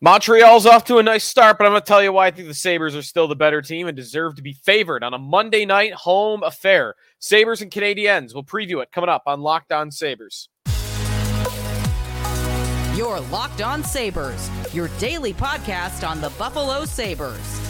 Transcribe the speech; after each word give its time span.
Montreal's 0.00 0.64
off 0.64 0.84
to 0.84 0.98
a 0.98 1.02
nice 1.02 1.24
start, 1.24 1.58
but 1.58 1.66
I'm 1.66 1.72
going 1.72 1.82
to 1.82 1.86
tell 1.86 2.00
you 2.00 2.12
why 2.12 2.28
I 2.28 2.30
think 2.30 2.46
the 2.46 2.54
Sabres 2.54 2.94
are 2.94 3.02
still 3.02 3.26
the 3.26 3.34
better 3.34 3.60
team 3.60 3.88
and 3.88 3.96
deserve 3.96 4.36
to 4.36 4.42
be 4.42 4.52
favored 4.52 5.02
on 5.02 5.12
a 5.12 5.18
Monday 5.18 5.66
night 5.66 5.92
home 5.92 6.44
affair. 6.44 6.94
Sabres 7.18 7.62
and 7.62 7.70
Canadiens. 7.70 8.32
We'll 8.32 8.44
preview 8.44 8.80
it 8.80 8.92
coming 8.92 9.10
up 9.10 9.24
on 9.26 9.40
Locked 9.40 9.72
On 9.72 9.90
Sabres. 9.90 10.48
Your 12.94 13.18
Locked 13.32 13.60
On 13.60 13.82
Sabres, 13.82 14.48
your 14.72 14.86
daily 15.00 15.32
podcast 15.32 16.08
on 16.08 16.20
the 16.20 16.30
Buffalo 16.30 16.84
Sabres. 16.84 17.60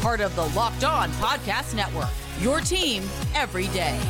Part 0.00 0.22
of 0.22 0.34
the 0.34 0.46
Locked 0.48 0.84
On 0.84 1.10
Podcast 1.12 1.74
Network, 1.74 2.08
your 2.40 2.60
team 2.60 3.02
every 3.34 3.66
day. 3.68 4.00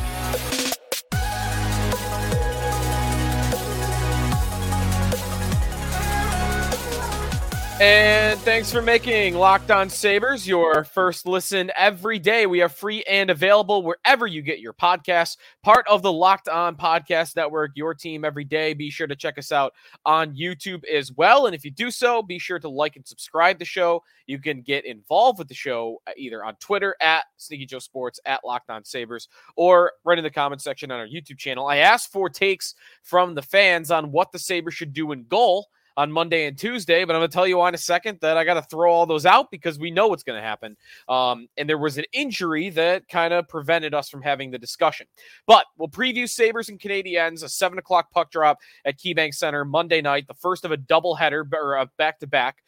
And 7.79 8.39
thanks 8.39 8.71
for 8.71 8.81
making 8.81 9.35
Locked 9.35 9.69
On 9.69 9.87
Sabres 9.87 10.47
your 10.47 10.83
first 10.83 11.27
listen 11.27 11.71
every 11.77 12.17
day. 12.17 12.47
We 12.47 12.63
are 12.63 12.69
free 12.69 13.03
and 13.03 13.29
available 13.29 13.83
wherever 13.83 14.25
you 14.25 14.41
get 14.41 14.57
your 14.57 14.73
podcasts. 14.73 15.37
Part 15.61 15.87
of 15.87 16.01
the 16.01 16.11
Locked 16.11 16.49
On 16.49 16.75
Podcast 16.75 17.35
Network, 17.35 17.73
your 17.75 17.93
team 17.93 18.25
every 18.25 18.45
day. 18.45 18.73
Be 18.73 18.89
sure 18.89 19.05
to 19.05 19.15
check 19.15 19.37
us 19.37 19.51
out 19.51 19.73
on 20.07 20.35
YouTube 20.35 20.85
as 20.85 21.11
well. 21.11 21.45
And 21.45 21.53
if 21.53 21.63
you 21.63 21.69
do 21.69 21.91
so, 21.91 22.23
be 22.23 22.39
sure 22.39 22.57
to 22.57 22.67
like 22.67 22.95
and 22.95 23.05
subscribe 23.05 23.59
the 23.59 23.65
show. 23.65 24.01
You 24.25 24.39
can 24.39 24.63
get 24.63 24.83
involved 24.83 25.37
with 25.37 25.47
the 25.47 25.53
show 25.53 26.01
uh, 26.07 26.13
either 26.17 26.43
on 26.43 26.55
Twitter 26.55 26.95
at 26.99 27.25
Sneaky 27.37 27.67
Joe 27.67 27.77
Sports, 27.77 28.19
at 28.25 28.43
Locked 28.43 28.71
On 28.71 28.83
Sabres, 28.85 29.27
or 29.55 29.91
right 30.03 30.17
in 30.17 30.23
the 30.23 30.31
comment 30.31 30.63
section 30.63 30.89
on 30.89 30.99
our 30.99 31.07
YouTube 31.07 31.37
channel. 31.37 31.67
I 31.67 31.77
asked 31.77 32.11
for 32.11 32.27
takes 32.27 32.73
from 33.03 33.35
the 33.35 33.43
fans 33.43 33.91
on 33.91 34.11
what 34.11 34.31
the 34.31 34.39
Sabres 34.39 34.73
should 34.73 34.93
do 34.93 35.11
in 35.11 35.25
goal 35.25 35.67
on 35.97 36.11
Monday 36.11 36.45
and 36.45 36.57
Tuesday. 36.57 37.03
But 37.03 37.15
I'm 37.15 37.19
going 37.19 37.29
to 37.29 37.33
tell 37.33 37.47
you 37.47 37.57
why 37.57 37.67
in 37.67 37.75
a 37.75 37.79
second 37.79 38.19
that 38.21 38.37
I 38.37 38.45
got 38.45 38.53
to 38.53 38.61
throw 38.61 38.91
all 38.91 39.05
those 39.05 39.25
out 39.25 39.51
because 39.51 39.77
we 39.77 39.91
know 39.91 40.07
what's 40.07 40.23
going 40.23 40.39
to 40.39 40.47
happen. 40.47 40.77
Um, 41.09 41.47
and 41.57 41.67
there 41.67 41.77
was 41.77 41.97
an 41.97 42.05
injury 42.13 42.69
that 42.69 43.09
kind 43.09 43.33
of 43.33 43.47
prevented 43.49 43.93
us 43.93 44.07
from 44.07 44.21
having 44.21 44.51
the 44.51 44.59
discussion. 44.59 45.07
But 45.45 45.65
we'll 45.77 45.89
preview 45.89 46.29
Sabres 46.29 46.69
and 46.69 46.79
Canadiens, 46.79 47.43
a 47.43 47.49
seven 47.49 47.79
o'clock 47.79 48.11
puck 48.11 48.31
drop 48.31 48.59
at 48.85 48.97
KeyBank 48.97 49.33
Center 49.33 49.65
Monday 49.65 50.01
night, 50.01 50.27
the 50.27 50.33
first 50.35 50.63
of 50.63 50.71
a 50.71 50.77
doubleheader 50.77 51.43
or 51.53 51.75
a 51.75 51.89
back 51.97 52.19
to 52.19 52.27
back. 52.27 52.63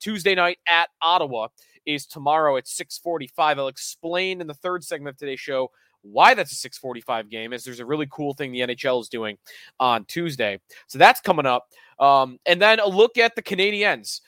Tuesday 0.00 0.34
night 0.34 0.58
at 0.66 0.88
Ottawa 1.02 1.48
is 1.84 2.06
tomorrow 2.06 2.56
at 2.56 2.66
6:45. 2.66 3.58
I'll 3.58 3.68
explain 3.68 4.40
in 4.40 4.46
the 4.46 4.54
third 4.54 4.84
segment 4.84 5.14
of 5.14 5.18
today's 5.18 5.40
show 5.40 5.70
why 6.02 6.34
that's 6.34 6.52
a 6.52 6.56
645 6.56 7.30
game 7.30 7.52
is 7.52 7.64
there's 7.64 7.80
a 7.80 7.86
really 7.86 8.08
cool 8.10 8.34
thing 8.34 8.52
the 8.52 8.60
NHL 8.60 9.00
is 9.00 9.08
doing 9.08 9.38
on 9.80 10.04
Tuesday. 10.04 10.60
So 10.88 10.98
that's 10.98 11.20
coming 11.20 11.46
up. 11.46 11.66
Um, 11.98 12.38
and 12.46 12.60
then 12.60 12.80
a 12.80 12.86
look 12.86 13.18
at 13.18 13.34
the 13.34 13.42
Canadiens. 13.42 14.20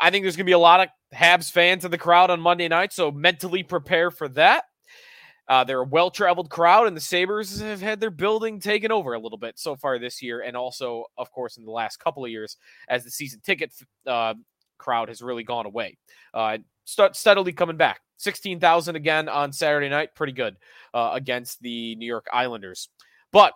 I 0.00 0.10
think 0.10 0.24
there's 0.24 0.36
going 0.36 0.44
to 0.44 0.50
be 0.50 0.52
a 0.52 0.58
lot 0.58 0.80
of 0.80 0.88
Habs 1.14 1.50
fans 1.50 1.84
in 1.84 1.90
the 1.90 1.98
crowd 1.98 2.30
on 2.30 2.40
Monday 2.40 2.68
night, 2.68 2.92
so 2.92 3.10
mentally 3.10 3.62
prepare 3.62 4.10
for 4.10 4.28
that. 4.30 4.64
Uh, 5.48 5.64
they're 5.64 5.80
a 5.80 5.84
well 5.84 6.10
traveled 6.10 6.48
crowd, 6.48 6.86
and 6.86 6.96
the 6.96 7.00
Sabres 7.00 7.60
have 7.60 7.82
had 7.82 8.00
their 8.00 8.10
building 8.10 8.58
taken 8.58 8.90
over 8.90 9.12
a 9.12 9.18
little 9.18 9.38
bit 9.38 9.58
so 9.58 9.76
far 9.76 9.98
this 9.98 10.22
year, 10.22 10.40
and 10.40 10.56
also, 10.56 11.04
of 11.18 11.30
course, 11.30 11.56
in 11.56 11.64
the 11.64 11.70
last 11.70 11.98
couple 11.98 12.24
of 12.24 12.30
years 12.30 12.56
as 12.88 13.04
the 13.04 13.10
season 13.10 13.40
ticket 13.44 13.72
uh, 14.06 14.34
crowd 14.78 15.08
has 15.08 15.20
really 15.20 15.44
gone 15.44 15.66
away. 15.66 15.98
Uh, 16.32 16.58
start 16.84 17.16
steadily 17.16 17.52
coming 17.52 17.76
back. 17.76 18.00
16,000 18.22 18.96
again 18.96 19.28
on 19.28 19.52
Saturday 19.52 19.88
night. 19.88 20.14
Pretty 20.14 20.32
good 20.32 20.56
uh, 20.94 21.10
against 21.14 21.60
the 21.60 21.96
New 21.96 22.06
York 22.06 22.26
Islanders. 22.32 22.88
But 23.32 23.52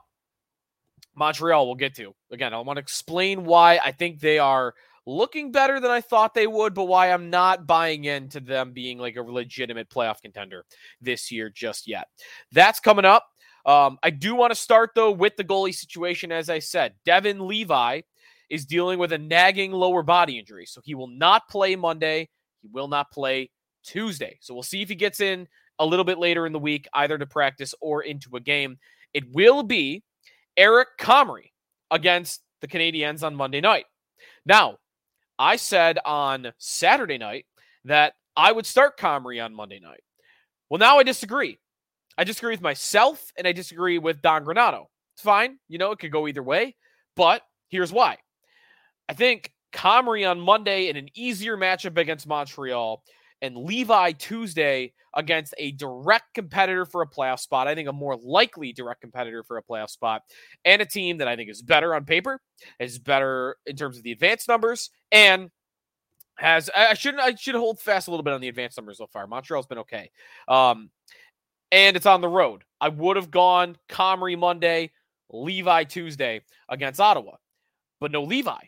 Montreal, 1.15 1.67
we'll 1.67 1.77
get 1.77 1.97
to. 1.97 2.15
Again, 2.31 2.53
I 2.53 2.61
want 2.61 2.77
to 2.77 2.83
explain 2.83 3.45
why 3.45 3.79
I 3.83 3.93
think 3.93 4.21
they 4.21 4.39
are 4.39 4.75
looking 5.07 5.53
better 5.53 5.81
than 5.81 5.91
I 5.91 6.01
thought 6.01 6.35
they 6.35 6.47
would, 6.47 6.75
but 6.75 6.85
why 6.85 7.13
I'm 7.13 7.31
not 7.31 7.67
buying 7.67 8.05
into 8.05 8.41
them 8.41 8.73
being 8.73 8.99
like 8.99 9.17
a 9.17 9.23
legitimate 9.23 9.89
playoff 9.89 10.21
contender 10.21 10.65
this 11.01 11.31
year 11.31 11.49
just 11.49 11.87
yet. 11.87 12.09
That's 12.53 12.81
coming 12.81 13.05
up. 13.05 13.25
Um, 13.65 13.99
I 14.03 14.11
do 14.11 14.35
want 14.35 14.53
to 14.53 14.57
start 14.61 14.91
though 14.95 15.11
with 15.11 15.37
the 15.37 15.45
goalie 15.45 15.75
situation. 15.75 16.31
As 16.31 16.51
I 16.51 16.59
said, 16.59 16.95
Devon 17.05 17.47
Levi 17.47 18.03
is 18.49 18.65
dealing 18.65 18.99
with 18.99 19.13
a 19.13 19.19
nagging 19.19 19.73
lower 19.73 20.03
body 20.03 20.39
injury, 20.39 20.67
so 20.67 20.81
he 20.85 20.95
will 20.95 21.09
not 21.09 21.49
play 21.49 21.75
Monday. 21.75 22.29
He 22.63 22.69
will 22.69 22.89
not 22.89 23.11
play 23.11 23.51
Tuesday. 23.87 24.39
So 24.41 24.53
we'll 24.53 24.63
see 24.63 24.83
if 24.83 24.89
he 24.89 24.95
gets 24.95 25.21
in 25.21 25.49
a 25.79 25.87
little 25.87 26.05
bit 26.05 26.19
later 26.19 26.47
in 26.47 26.53
the 26.53 26.59
week, 26.59 26.89
either 26.93 27.17
to 27.17 27.27
practice 27.27 27.75
or 27.81 28.03
into 28.03 28.37
a 28.37 28.41
game. 28.41 28.79
It 29.15 29.25
will 29.33 29.63
be 29.63 30.03
Eric 30.57 30.89
Comrie 30.99 31.53
against 31.91 32.43
the 32.61 32.69
Canadiens 32.69 33.23
on 33.23 33.35
Monday 33.35 33.61
night. 33.61 33.87
Now, 34.45 34.79
I 35.39 35.57
said 35.57 35.99
on 36.05 36.53
Saturday 36.59 37.19
night 37.19 37.47
that 37.85 38.15
I 38.37 38.53
would 38.53 38.67
start 38.67 38.99
Comrie 38.99 39.45
on 39.45 39.55
Monday 39.55 39.81
night. 39.81 40.03
Well, 40.69 40.79
now 40.79 40.99
I 40.99 41.03
disagree. 41.03 41.59
I 42.19 42.25
disagree 42.25 42.53
with 42.53 42.63
myself 42.63 43.31
and 43.37 43.47
I 43.47 43.53
disagree 43.53 43.99
with 43.99 44.23
Don 44.23 44.45
Granato. 44.45 44.87
It's 45.15 45.23
fine. 45.23 45.59
You 45.69 45.79
know, 45.79 45.93
it 45.93 45.99
could 45.99 46.13
go 46.13 46.27
either 46.27 46.43
way. 46.43 46.75
But 47.15 47.43
here's 47.69 47.93
why. 47.93 48.19
I 49.09 49.15
think 49.15 49.53
Comrie 49.73 50.29
on 50.29 50.41
Monday 50.41 50.89
in 50.89 50.97
an 50.97 51.09
easier 51.15 51.57
matchup 51.57 51.99
against 51.99 52.27
Montreal 52.27 53.03
and 53.43 53.57
Levi 53.57 54.13
Tuesday 54.13 54.93
against 55.15 55.55
a 55.59 55.73
direct 55.73 56.35
competitor 56.35 56.85
for 56.85 57.03
a 57.03 57.09
playoff 57.09 57.41
spot. 57.41 57.69
I 57.69 57.75
think 57.75 57.89
a 57.89 57.93
more 57.93 58.17
likely 58.17 58.73
direct 58.73 59.01
competitor 59.01 59.43
for 59.43 59.57
a 59.57 59.63
playoff 59.63 59.91
spot, 59.91 60.23
and 60.65 60.83
a 60.83 60.87
team 60.87 61.19
that 61.19 61.29
I 61.29 61.37
think 61.37 61.51
is 61.51 61.63
better 61.63 61.95
on 61.95 62.05
paper, 62.05 62.41
is 62.79 62.99
better 62.99 63.57
in 63.67 63.77
terms 63.77 63.97
of 63.97 64.03
the 64.03 64.13
advanced 64.13 64.49
numbers, 64.49 64.91
and 65.11 65.51
has 66.39 66.69
I 66.77 66.95
shouldn't 66.95 67.23
I 67.23 67.35
should 67.35 67.55
hold 67.55 67.81
fast 67.81 68.09
a 68.09 68.11
little 68.11 68.25
bit 68.25 68.35
on 68.35 68.41
the 68.41 68.49
advanced 68.49 68.77
numbers 68.77 68.99
so 68.99 69.07
far. 69.07 69.27
Montreal's 69.27 69.67
been 69.67 69.79
okay. 69.79 70.11
Um, 70.49 70.91
and 71.73 71.97
it's 71.97 72.07
on 72.07 72.21
the 72.21 72.29
road. 72.29 72.63
I 72.81 72.89
would 72.91 73.17
have 73.17 73.31
gone 73.31 73.77
Comrie 73.89 74.39
Monday, 74.39 74.93
Levi 75.31 75.85
Tuesday 75.85 76.43
against 76.69 77.01
Ottawa, 77.01 77.37
but 78.01 78.13
no 78.13 78.23
Levi. 78.23 78.61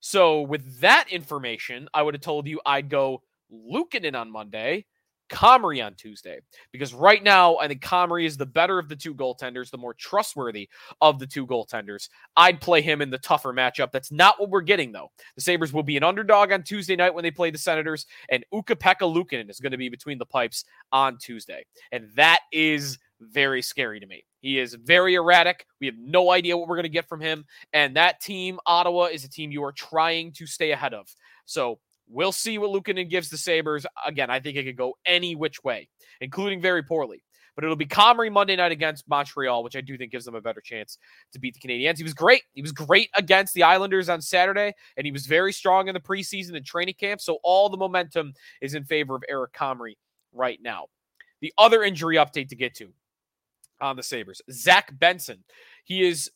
So 0.00 0.42
with 0.42 0.80
that 0.80 1.06
information, 1.10 1.88
I 1.92 2.02
would 2.02 2.14
have 2.14 2.20
told 2.20 2.46
you 2.46 2.60
I'd 2.64 2.88
go 2.88 3.22
Luukkonen 3.52 4.14
on 4.14 4.30
Monday, 4.30 4.86
Comrie 5.28 5.84
on 5.84 5.94
Tuesday. 5.94 6.38
Because 6.70 6.94
right 6.94 7.22
now, 7.22 7.56
I 7.56 7.66
think 7.66 7.82
Comrie 7.82 8.26
is 8.26 8.36
the 8.36 8.46
better 8.46 8.78
of 8.78 8.88
the 8.88 8.96
two 8.96 9.14
goaltenders, 9.14 9.70
the 9.70 9.78
more 9.78 9.94
trustworthy 9.94 10.68
of 11.00 11.18
the 11.18 11.26
two 11.26 11.46
goaltenders. 11.46 12.08
I'd 12.36 12.60
play 12.60 12.80
him 12.80 13.02
in 13.02 13.10
the 13.10 13.18
tougher 13.18 13.52
matchup. 13.52 13.90
That's 13.90 14.12
not 14.12 14.40
what 14.40 14.50
we're 14.50 14.60
getting, 14.60 14.92
though. 14.92 15.10
The 15.34 15.42
Sabres 15.42 15.72
will 15.72 15.82
be 15.82 15.96
an 15.96 16.04
underdog 16.04 16.52
on 16.52 16.62
Tuesday 16.62 16.96
night 16.96 17.14
when 17.14 17.24
they 17.24 17.30
play 17.30 17.50
the 17.50 17.58
Senators, 17.58 18.06
and 18.28 18.44
Ukko-Pekka 18.52 19.02
Luukkonen 19.02 19.50
is 19.50 19.58
going 19.58 19.72
to 19.72 19.78
be 19.78 19.88
between 19.88 20.18
the 20.18 20.26
pipes 20.26 20.64
on 20.92 21.18
Tuesday. 21.18 21.64
And 21.90 22.08
that 22.14 22.40
is 22.52 22.98
very 23.20 23.62
scary 23.62 23.98
to 23.98 24.06
me. 24.06 24.24
He 24.40 24.60
is 24.60 24.74
very 24.74 25.14
erratic. 25.14 25.66
We 25.80 25.88
have 25.88 25.98
no 25.98 26.30
idea 26.30 26.56
what 26.56 26.68
we're 26.68 26.76
going 26.76 26.84
to 26.84 26.88
get 26.88 27.08
from 27.08 27.20
him. 27.20 27.46
And 27.72 27.96
that 27.96 28.20
team, 28.20 28.60
Ottawa, 28.66 29.04
is 29.04 29.24
a 29.24 29.28
team 29.28 29.50
you 29.50 29.64
are 29.64 29.72
trying 29.72 30.32
to 30.34 30.46
stay 30.46 30.70
ahead 30.70 30.94
of. 30.94 31.08
So 31.46 31.80
We'll 32.08 32.32
see 32.32 32.58
what 32.58 32.70
Luukkonen 32.70 33.10
gives 33.10 33.30
the 33.30 33.36
Sabres. 33.36 33.86
Again, 34.06 34.30
I 34.30 34.40
think 34.40 34.56
it 34.56 34.64
could 34.64 34.76
go 34.76 34.96
any 35.04 35.34
which 35.34 35.62
way, 35.64 35.88
including 36.20 36.60
very 36.60 36.82
poorly. 36.82 37.22
But 37.56 37.64
it'll 37.64 37.76
be 37.76 37.86
Comrie 37.86 38.30
Monday 38.30 38.54
night 38.54 38.70
against 38.70 39.08
Montreal, 39.08 39.64
which 39.64 39.76
I 39.76 39.80
do 39.80 39.96
think 39.96 40.12
gives 40.12 40.26
them 40.26 40.34
a 40.34 40.42
better 40.42 40.60
chance 40.60 40.98
to 41.32 41.38
beat 41.38 41.54
the 41.54 41.66
Canadiens. 41.66 41.96
He 41.96 42.02
was 42.02 42.12
great. 42.12 42.42
He 42.52 42.60
was 42.60 42.70
great 42.70 43.08
against 43.16 43.54
the 43.54 43.62
Islanders 43.62 44.10
on 44.10 44.20
Saturday, 44.20 44.74
and 44.96 45.06
he 45.06 45.10
was 45.10 45.26
very 45.26 45.54
strong 45.54 45.88
in 45.88 45.94
the 45.94 46.00
preseason 46.00 46.54
and 46.54 46.66
training 46.66 46.96
camp. 47.00 47.22
So 47.22 47.38
all 47.42 47.70
the 47.70 47.78
momentum 47.78 48.34
is 48.60 48.74
in 48.74 48.84
favor 48.84 49.16
of 49.16 49.24
Eric 49.28 49.54
Comrie 49.54 49.96
right 50.32 50.58
now. 50.62 50.88
The 51.40 51.52
other 51.56 51.82
injury 51.82 52.16
update 52.16 52.48
to 52.48 52.56
get 52.56 52.74
to 52.76 52.92
on 53.80 53.96
the 53.96 54.02
Sabres 54.02 54.42
Zach 54.50 54.96
Benson. 54.98 55.42
He 55.84 56.06
is 56.06 56.30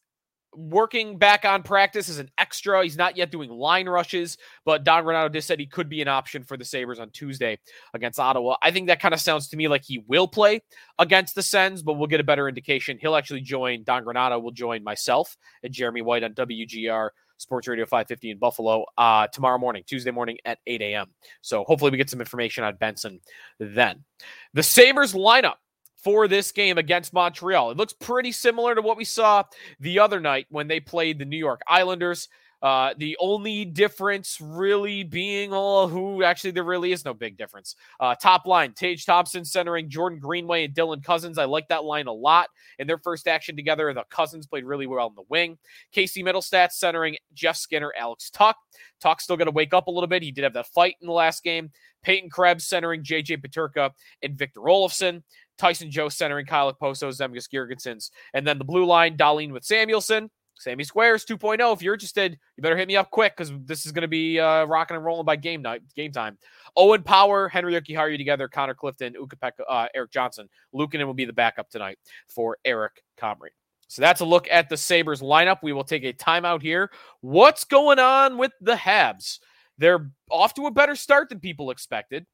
working 0.55 1.19
back 1.19 1.45
on 1.45 1.63
practice 1.63 2.09
as 2.09 2.19
an 2.19 2.31
extra. 2.39 2.83
He's 2.83 2.97
not 2.97 3.17
yet 3.17 3.31
doing 3.31 3.51
line 3.51 3.89
rushes, 3.89 4.37
but 4.65 4.85
Don 4.85 5.05
Granato 5.05 5.33
just 5.33 5.47
said 5.47 5.61
he 5.61 5.67
could 5.67 5.89
be 5.89 6.03
an 6.03 6.09
option 6.09 6.45
for 6.45 6.57
the 6.57 6.65
Sabres 6.65 6.99
on 6.99 7.11
Tuesday 7.11 7.59
against 7.95 8.19
Ottawa. 8.19 8.57
I 8.63 8.71
think 8.71 8.89
that 8.89 9.01
kind 9.01 9.15
of 9.15 9.21
sounds 9.21 9.49
to 9.49 9.57
me 9.57 9.69
like 9.69 9.85
he 9.85 10.03
will 10.07 10.29
play 10.29 10.61
against 10.99 11.35
the 11.35 11.43
Sens, 11.43 11.83
but 11.83 11.95
we'll 11.95 12.09
get 12.09 12.21
a 12.21 12.25
better 12.25 12.49
indication. 12.49 12.99
He'll 13.01 13.17
actually 13.17 13.43
join, 13.43 13.85
Don 13.85 14.05
Granato 14.05 14.43
will 14.43 14.51
join 14.51 14.83
myself 14.83 15.37
and 15.63 15.73
Jeremy 15.73 16.03
White 16.03 16.25
on 16.25 16.35
WGR 16.35 17.11
Sports 17.41 17.69
Radio 17.69 17.87
550 17.87 18.33
in 18.33 18.39
Buffalo 18.39 18.85
uh, 18.99 19.27
tomorrow 19.29 19.59
morning, 19.59 19.83
Tuesday 19.87 20.11
morning 20.11 20.37
at 20.45 20.59
8 20.67 20.83
a.m. 20.83 21.07
So 21.41 21.65
hopefully 21.65 21.91
we 21.91 21.97
get 21.97 22.11
some 22.11 22.21
information 22.21 22.65
on 22.65 22.77
Benson 22.77 23.21
then. 23.59 24.05
The 24.53 24.63
Sabres 24.63 25.15
lineup 25.15 25.55
for 26.03 26.29
this 26.29 26.53
game 26.53 26.79
against 26.79 27.13
Montreal. 27.13 27.71
It 27.71 27.77
looks 27.77 27.93
pretty 27.93 28.33
similar 28.33 28.75
to 28.75 28.83
what 28.83 28.97
we 28.97 29.05
saw 29.05 29.45
the 29.81 29.99
other 29.99 30.21
night 30.21 30.47
when 30.51 30.69
they 30.69 30.81
played 30.81 31.19
the 31.19 31.25
New 31.25 31.39
York 31.39 31.61
Islanders. 31.67 32.29
Uh, 32.63 32.93
the 32.99 33.17
only 33.21 33.65
difference 33.65 34.39
really 34.39 35.03
being, 35.03 35.51
oh, 35.53 35.89
who 35.89 36.23
actually 36.23 36.51
there 36.51 36.65
really 36.65 36.93
is 36.93 37.05
no 37.05 37.15
big 37.15 37.39
difference. 37.39 37.75
Uh, 37.99 38.15
top 38.15 38.45
line, 38.45 38.73
Tage 38.75 39.07
Thompson 39.07 39.45
centering 39.45 39.89
Jordan 39.89 40.19
Greenway 40.19 40.67
and 40.67 40.75
Dylan 40.75 41.03
Cozens. 41.03 41.39
I 41.39 41.47
like 41.47 41.69
that 41.69 41.85
line 41.85 42.07
a 42.07 42.13
lot. 42.13 42.51
In 42.79 42.87
their 42.87 42.99
first 42.99 43.27
action 43.27 43.57
together, 43.57 43.93
the 43.95 44.05
Cozens 44.11 44.47
played 44.47 44.65
really 44.65 44.87
well 44.87 45.07
in 45.07 45.15
the 45.15 45.23
wing. 45.31 45.57
Casey 45.93 46.23
Mittelstadt 46.23 46.73
centering 46.73 47.17
Jeff 47.33 47.57
Skinner, 47.57 47.95
Alex 47.99 48.29
Tuch. 48.29 48.57
Tuch's 49.01 49.25
still 49.25 49.39
going 49.39 49.47
to 49.47 49.53
wake 49.53 49.73
up 49.73 49.87
a 49.87 49.91
little 49.91 50.07
bit. 50.07 50.23
He 50.23 50.31
did 50.31 50.45
have 50.45 50.53
that 50.53 50.67
fight 50.67 50.97
in 51.01 51.07
the 51.07 51.15
last 51.15 51.43
game. 51.43 51.71
Peyton 52.03 52.31
Krebs 52.31 52.67
centering 52.67 53.03
JJ 53.03 53.43
Peterka 53.43 53.91
and 54.23 54.37
Victor 54.37 54.61
Olofsson. 54.61 55.23
Tyson 55.61 55.91
Jost 55.91 56.17
centering 56.17 56.47
Kyle 56.47 56.73
Okposo, 56.73 57.09
Zemgus 57.11 57.49
Girgensons. 57.49 58.11
And 58.33 58.47
then 58.47 58.59
the 58.59 58.65
blue 58.65 58.87
line, 58.87 59.17
Dahlin 59.17 59.53
with 59.53 59.63
Samuelsson. 59.63 60.31
Sammy 60.59 60.85
Squares 60.85 61.25
2.0. 61.25 61.73
If 61.73 61.81
you're 61.81 61.95
interested, 61.95 62.39
you 62.57 62.63
better 62.63 62.77
hit 62.77 62.87
me 62.87 62.97
up 62.97 63.11
quick 63.11 63.35
because 63.35 63.51
this 63.65 63.87
is 63.87 63.93
going 63.93 64.03
to 64.03 64.09
be 64.09 64.39
uh, 64.39 64.65
rocking 64.65 64.95
and 64.95 65.05
rolling 65.05 65.25
by 65.25 65.37
game 65.37 65.63
night, 65.63 65.81
game 65.97 66.13
time. 66.13 66.37
Owen 66.77 67.03
Power, 67.03 67.49
Henry 67.49 67.73
Jokiharju 67.73 68.19
together, 68.19 68.47
Connor 68.47 68.75
Clifton, 68.75 69.15
Ukko-Pekka, 69.17 69.63
uh, 69.69 69.87
Erik 69.95 70.11
Johnson. 70.11 70.51
Luukkonen 70.75 71.07
will 71.07 71.15
be 71.15 71.25
the 71.25 71.33
backup 71.33 71.71
tonight 71.71 71.99
for 72.29 72.59
Eric 72.67 73.03
Comrie. 73.19 73.55
So 73.89 74.03
that's 74.03 74.21
a 74.21 74.25
look 74.27 74.49
at 74.51 74.69
the 74.69 74.77
Sabres 74.77 75.23
lineup. 75.23 75.59
We 75.63 75.73
will 75.73 75.85
take 75.85 76.05
a 76.05 76.13
timeout 76.13 76.61
here. 76.61 76.91
What's 77.23 77.65
going 77.65 77.99
on 77.99 78.37
with 78.37 78.53
the 78.61 78.75
Habs? 78.75 79.39
They're 79.79 80.11
off 80.31 80.53
to 80.55 80.67
a 80.67 80.71
better 80.71 80.95
start 80.95 81.31
than 81.31 81.41
people 81.41 81.71
expected. 81.71 82.27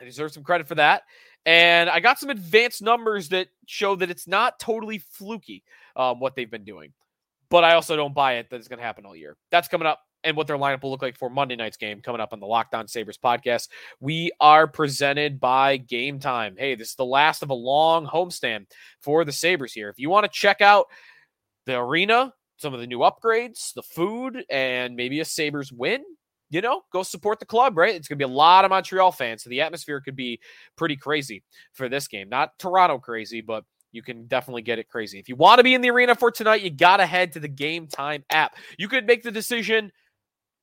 I 0.00 0.04
deserve 0.04 0.32
some 0.32 0.42
credit 0.42 0.66
for 0.66 0.74
that. 0.76 1.02
And 1.44 1.90
I 1.90 2.00
got 2.00 2.18
some 2.18 2.30
advanced 2.30 2.82
numbers 2.82 3.30
that 3.30 3.48
show 3.66 3.96
that 3.96 4.10
it's 4.10 4.28
not 4.28 4.60
totally 4.60 4.98
fluky 4.98 5.64
um, 5.96 6.20
what 6.20 6.36
they've 6.36 6.50
been 6.50 6.64
doing 6.64 6.92
but 7.52 7.64
I 7.64 7.74
also 7.74 7.96
don't 7.96 8.14
buy 8.14 8.36
it 8.36 8.48
that 8.48 8.56
it's 8.56 8.66
going 8.66 8.78
to 8.78 8.84
happen 8.84 9.04
all 9.04 9.14
year. 9.14 9.36
That's 9.50 9.68
coming 9.68 9.86
up 9.86 10.00
and 10.24 10.38
what 10.38 10.46
their 10.46 10.56
lineup 10.56 10.82
will 10.82 10.90
look 10.90 11.02
like 11.02 11.18
for 11.18 11.28
Monday 11.28 11.54
night's 11.54 11.76
game 11.76 12.00
coming 12.00 12.18
up 12.18 12.32
on 12.32 12.40
the 12.40 12.46
Locked 12.46 12.74
On 12.74 12.88
Sabres 12.88 13.18
podcast. 13.22 13.68
We 14.00 14.32
are 14.40 14.66
presented 14.66 15.38
by 15.38 15.76
Game 15.76 16.18
Time. 16.18 16.54
Hey, 16.56 16.76
this 16.76 16.88
is 16.88 16.94
the 16.94 17.04
last 17.04 17.42
of 17.42 17.50
a 17.50 17.54
long 17.54 18.06
homestand 18.06 18.68
for 19.02 19.26
the 19.26 19.32
Sabres 19.32 19.74
here. 19.74 19.90
If 19.90 19.98
you 19.98 20.08
want 20.08 20.24
to 20.24 20.30
check 20.32 20.62
out 20.62 20.86
the 21.66 21.78
arena, 21.78 22.32
some 22.56 22.72
of 22.72 22.80
the 22.80 22.86
new 22.86 23.00
upgrades, 23.00 23.74
the 23.74 23.82
food, 23.82 24.46
and 24.48 24.96
maybe 24.96 25.20
a 25.20 25.24
Sabres 25.26 25.70
win, 25.70 26.02
you 26.52 26.60
know, 26.60 26.82
go 26.92 27.02
support 27.02 27.40
the 27.40 27.46
club, 27.46 27.78
right? 27.78 27.94
It's 27.94 28.06
going 28.06 28.18
to 28.18 28.26
be 28.26 28.30
a 28.30 28.36
lot 28.36 28.66
of 28.66 28.68
Montreal 28.68 29.10
fans. 29.10 29.42
So 29.42 29.50
the 29.50 29.62
atmosphere 29.62 30.02
could 30.02 30.14
be 30.14 30.38
pretty 30.76 30.96
crazy 30.96 31.42
for 31.72 31.88
this 31.88 32.06
game. 32.06 32.28
Not 32.28 32.58
Toronto 32.58 32.98
crazy, 32.98 33.40
but 33.40 33.64
you 33.90 34.02
can 34.02 34.26
definitely 34.26 34.60
get 34.60 34.78
it 34.78 34.88
crazy. 34.88 35.18
If 35.18 35.30
you 35.30 35.36
want 35.36 35.58
to 35.58 35.64
be 35.64 35.72
in 35.72 35.80
the 35.80 35.90
arena 35.90 36.14
for 36.14 36.30
tonight, 36.30 36.60
you 36.60 36.68
got 36.68 36.98
to 36.98 37.06
head 37.06 37.32
to 37.32 37.40
the 37.40 37.48
Game 37.48 37.86
Time 37.86 38.22
app. 38.28 38.54
You 38.76 38.86
could 38.86 39.06
make 39.06 39.22
the 39.22 39.30
decision 39.30 39.90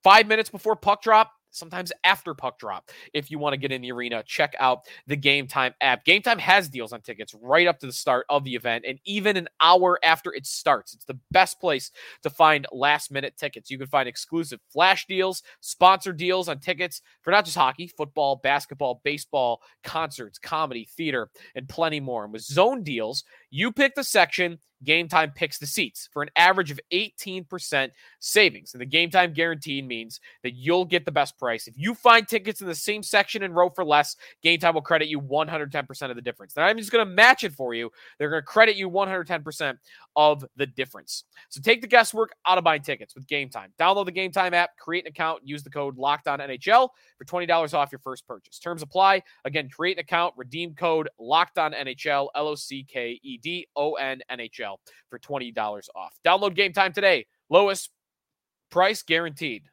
five 0.03 0.27
minutes 0.27 0.51
before 0.51 0.75
puck 0.75 1.01
drop 1.01 1.31
sometimes 1.51 1.91
after 2.03 2.33
puck 2.33 2.59
drop. 2.59 2.89
If 3.13 3.31
you 3.31 3.39
want 3.39 3.53
to 3.53 3.57
get 3.57 3.67
mm-hmm. 3.67 3.75
in 3.75 3.81
the 3.81 3.91
arena, 3.91 4.23
check 4.25 4.55
out 4.59 4.85
the 5.07 5.15
Game 5.15 5.47
Time 5.47 5.73
app. 5.81 6.05
Game 6.05 6.21
Time 6.21 6.39
has 6.39 6.69
deals 6.69 6.93
on 6.93 7.01
tickets 7.01 7.35
right 7.41 7.67
up 7.67 7.79
to 7.79 7.85
the 7.85 7.93
start 7.93 8.25
of 8.29 8.43
the 8.43 8.55
event 8.55 8.85
and 8.87 8.99
even 9.05 9.37
an 9.37 9.47
hour 9.61 9.99
after 10.03 10.33
it 10.33 10.45
starts. 10.45 10.93
It's 10.93 11.05
the 11.05 11.19
best 11.31 11.59
place 11.59 11.91
to 12.23 12.29
find 12.29 12.67
last 12.71 13.11
minute 13.11 13.37
tickets. 13.37 13.69
You 13.69 13.77
can 13.77 13.87
find 13.87 14.07
exclusive 14.07 14.59
flash 14.69 15.05
deals, 15.07 15.43
sponsor 15.61 16.13
deals 16.13 16.49
on 16.49 16.59
tickets 16.59 17.01
for 17.21 17.31
not 17.31 17.45
just 17.45 17.57
hockey, 17.57 17.87
football, 17.87 18.37
basketball, 18.37 19.01
baseball, 19.03 19.61
concerts, 19.83 20.39
comedy, 20.39 20.87
theater, 20.95 21.29
and 21.55 21.67
plenty 21.67 21.99
more. 21.99 22.23
And 22.23 22.33
with 22.33 22.43
zone 22.43 22.83
deals, 22.83 23.23
you 23.49 23.71
pick 23.71 23.95
the 23.95 24.03
section 24.03 24.59
Game 24.83 25.07
Time 25.07 25.31
picks 25.31 25.57
the 25.57 25.65
seats 25.65 26.09
for 26.11 26.21
an 26.21 26.29
average 26.35 26.71
of 26.71 26.79
18% 26.93 27.89
savings. 28.19 28.73
And 28.73 28.81
the 28.81 28.85
Game 28.85 29.09
Time 29.09 29.33
guarantee 29.33 29.81
means 29.81 30.19
that 30.43 30.53
you'll 30.53 30.85
get 30.85 31.05
the 31.05 31.11
best 31.11 31.37
price. 31.37 31.67
If 31.67 31.77
you 31.77 31.93
find 31.93 32.27
tickets 32.27 32.61
in 32.61 32.67
the 32.67 32.75
same 32.75 33.03
section 33.03 33.43
and 33.43 33.55
row 33.55 33.69
for 33.69 33.83
less, 33.83 34.15
Game 34.41 34.59
Time 34.59 34.75
will 34.75 34.81
credit 34.81 35.09
you 35.09 35.19
110% 35.19 36.09
of 36.09 36.15
the 36.15 36.21
difference. 36.21 36.53
They're 36.53 36.65
not 36.65 36.77
just 36.77 36.91
going 36.91 37.05
to 37.05 37.11
match 37.11 37.43
it 37.43 37.53
for 37.53 37.73
you, 37.73 37.89
they're 38.17 38.29
going 38.29 38.41
to 38.41 38.45
credit 38.45 38.77
you 38.77 38.89
110% 38.89 39.77
of 40.15 40.45
the 40.55 40.65
difference. 40.65 41.25
So 41.49 41.61
take 41.61 41.81
the 41.81 41.87
guesswork 41.87 42.31
out 42.45 42.57
of 42.57 42.63
buying 42.63 42.81
tickets 42.81 43.15
with 43.15 43.27
Game 43.27 43.49
Time. 43.49 43.73
Download 43.79 44.05
the 44.05 44.11
Game 44.11 44.31
Time 44.31 44.53
app, 44.53 44.77
create 44.77 45.05
an 45.05 45.09
account, 45.09 45.41
use 45.43 45.63
the 45.63 45.69
code 45.69 45.97
NHL 45.97 46.89
for 47.17 47.25
$20 47.25 47.73
off 47.73 47.91
your 47.91 47.99
first 47.99 48.25
purchase. 48.25 48.59
Terms 48.59 48.81
apply. 48.81 49.21
Again, 49.43 49.69
create 49.69 49.97
an 49.97 50.01
account, 50.01 50.33
redeem 50.37 50.73
code 50.73 51.09
NHL 51.19 52.27
L 52.35 52.47
O 52.47 52.55
C 52.55 52.83
K 52.83 53.19
E 53.21 53.38
D 53.41 53.67
O 53.75 53.93
N 53.93 54.21
N 54.29 54.39
H 54.39 54.59
L 54.59 54.79
for 55.09 55.19
$20 55.19 55.55
off. 55.95 56.13
Download 56.25 56.55
Game 56.55 56.73
Time 56.73 56.93
today. 56.93 57.25
Lowest 57.49 57.89
price 58.69 59.03
guaranteed. 59.03 59.63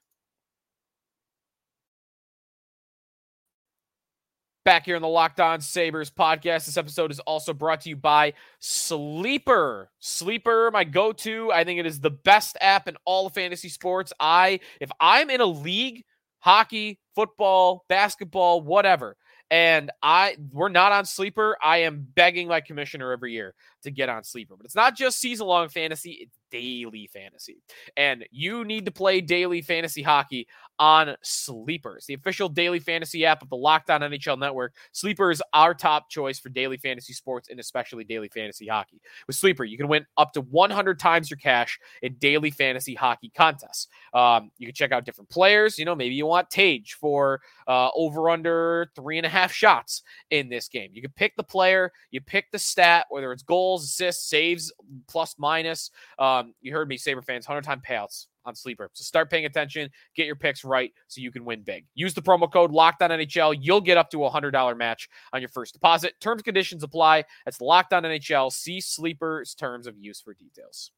Back 4.65 4.85
here 4.85 4.97
in 4.97 5.03
the 5.03 5.09
Locked 5.09 5.39
On 5.39 5.61
Sabres 5.61 6.11
podcast. 6.11 6.67
This 6.67 6.77
episode 6.77 7.13
is 7.13 7.21
also 7.21 7.53
brought 7.53 7.83
to 7.83 7.89
you 7.89 7.95
by 7.95 8.33
Sleeper. 8.59 9.91
Sleeper, 10.01 10.73
my 10.73 10.83
go 10.83 11.13
to. 11.13 11.53
I 11.53 11.63
think 11.63 11.79
it 11.79 11.87
is 11.87 12.01
the 12.01 12.11
best 12.11 12.57
app 12.61 12.89
in 12.89 12.97
all 13.05 13.29
of 13.29 13.35
fantasy 13.35 13.69
sports. 13.69 14.13
I, 14.19 14.59
if 14.81 14.91
I'm 14.99 15.31
in 15.31 15.41
a 15.41 15.47
league, 15.47 16.03
hockey, 16.41 16.99
football, 17.15 17.85
basketball, 17.89 18.61
whatever, 18.61 19.17
and 19.51 19.91
I 20.03 20.37
we're 20.53 20.69
not 20.69 20.93
on 20.93 21.05
sleeper. 21.05 21.57
I 21.63 21.79
am 21.79 22.07
begging 22.15 22.49
my 22.49 22.61
commissioner 22.61 23.13
every 23.13 23.33
year 23.33 23.55
to 23.87 23.91
get 23.91 24.09
on 24.09 24.23
sleeper. 24.23 24.57
But 24.57 24.67
it's 24.67 24.75
not 24.75 24.97
just 24.97 25.19
season 25.19 25.47
long 25.47 25.69
fantasy, 25.69 26.19
it's 26.23 26.39
daily 26.51 27.09
fantasy. 27.13 27.63
And 27.97 28.25
you 28.31 28.65
need 28.65 28.85
to 28.87 28.91
play 28.93 29.21
daily 29.21 29.63
fantasy 29.63 30.03
hockey 30.03 30.47
on 30.79 31.17
Sleepers, 31.23 32.07
the 32.07 32.15
official 32.15 32.49
daily 32.49 32.81
fantasy 32.81 33.25
app 33.25 33.43
of 33.43 33.49
the 33.49 33.57
Locked 33.57 33.91
On 33.91 34.03
NHL 34.03 34.39
Network. 34.39 34.75
Sleeper 34.93 35.31
is 35.31 35.43
our 35.55 35.75
top 35.75 36.11
choice 36.11 36.39
for 36.39 36.51
daily 36.51 36.77
fantasy 36.77 37.13
sports 37.13 37.49
and 37.49 37.59
especially 37.59 38.05
daily 38.05 38.29
fantasy 38.29 38.67
hockey. 38.67 39.01
With 39.27 39.37
Sleeper, 39.37 39.65
you 39.65 39.79
can 39.79 39.89
win 39.89 40.05
up 40.19 40.33
to 40.33 40.43
100 40.43 40.99
times 40.99 41.31
your 41.31 41.39
cash 41.39 41.79
in 42.03 42.15
daily 42.15 42.51
fantasy 42.51 42.95
hockey 42.95 43.33
contests. 43.35 43.89
Um, 44.13 44.51
you 44.59 44.67
can 44.67 44.75
check 44.75 44.93
out 44.93 45.07
different 45.07 45.31
players. 45.31 45.79
You 45.79 45.85
know, 45.85 45.95
maybe 45.95 46.15
you 46.15 46.27
want 46.27 46.51
Tage 46.51 46.95
for 47.01 47.41
uh, 47.67 47.89
over 47.95 48.29
under 48.29 48.91
three 48.95 49.17
and 49.17 49.27
a 49.27 49.31
half 49.31 49.53
shots 49.53 50.03
in 50.31 50.49
this 50.49 50.69
game. 50.69 50.91
You 50.93 51.03
can 51.03 51.13
pick 51.17 51.37
the 51.37 51.43
player, 51.43 51.93
you 52.11 52.21
pick 52.21 52.51
the 52.51 52.59
stat, 52.59 53.07
whether 53.09 53.33
it's 53.33 53.43
goals, 53.43 53.76
assists, 53.85 54.29
saves, 54.29 54.73
plus 55.09 55.35
minus. 55.39 55.91
Um, 56.19 56.55
you 56.61 56.73
heard 56.73 56.89
me, 56.89 56.97
Sabre 56.97 57.23
fans, 57.23 57.47
100 57.47 57.63
time 57.63 57.81
payouts 57.87 58.27
on 58.47 58.55
Sleeper. 58.55 58.91
So 58.93 59.03
start 59.03 59.31
paying 59.31 59.45
attention, 59.45 59.91
get 60.15 60.27
your 60.27 60.37
picks 60.37 60.65
right 60.65 60.93
so 61.09 61.21
you 61.21 61.31
can 61.31 61.45
win 61.45 61.63
big. 61.63 61.85
Use 61.95 62.15
the 62.15 62.23
promo 62.23 62.51
code 62.51 62.71
Locked 62.71 63.03
On 63.03 63.11
NHL. 63.11 63.57
You'll 63.61 63.81
get 63.81 63.99
up 63.99 64.11
to 64.11 64.25
a 64.25 64.31
$100 64.31 64.77
match 64.77 65.09
on 65.33 65.41
your 65.41 65.49
first 65.49 65.75
deposit. 65.75 66.15
Terms 66.21 66.43
conditions 66.43 66.83
apply. 66.83 67.25
That's 67.45 67.61
Locked 67.61 67.93
On 67.93 68.05
NHL. 68.05 68.53
See 68.53 68.81
Sleeper's 68.81 69.55
terms 69.55 69.87
of 69.87 69.99
use 69.99 70.21
for 70.21 70.33
details. 70.35 70.93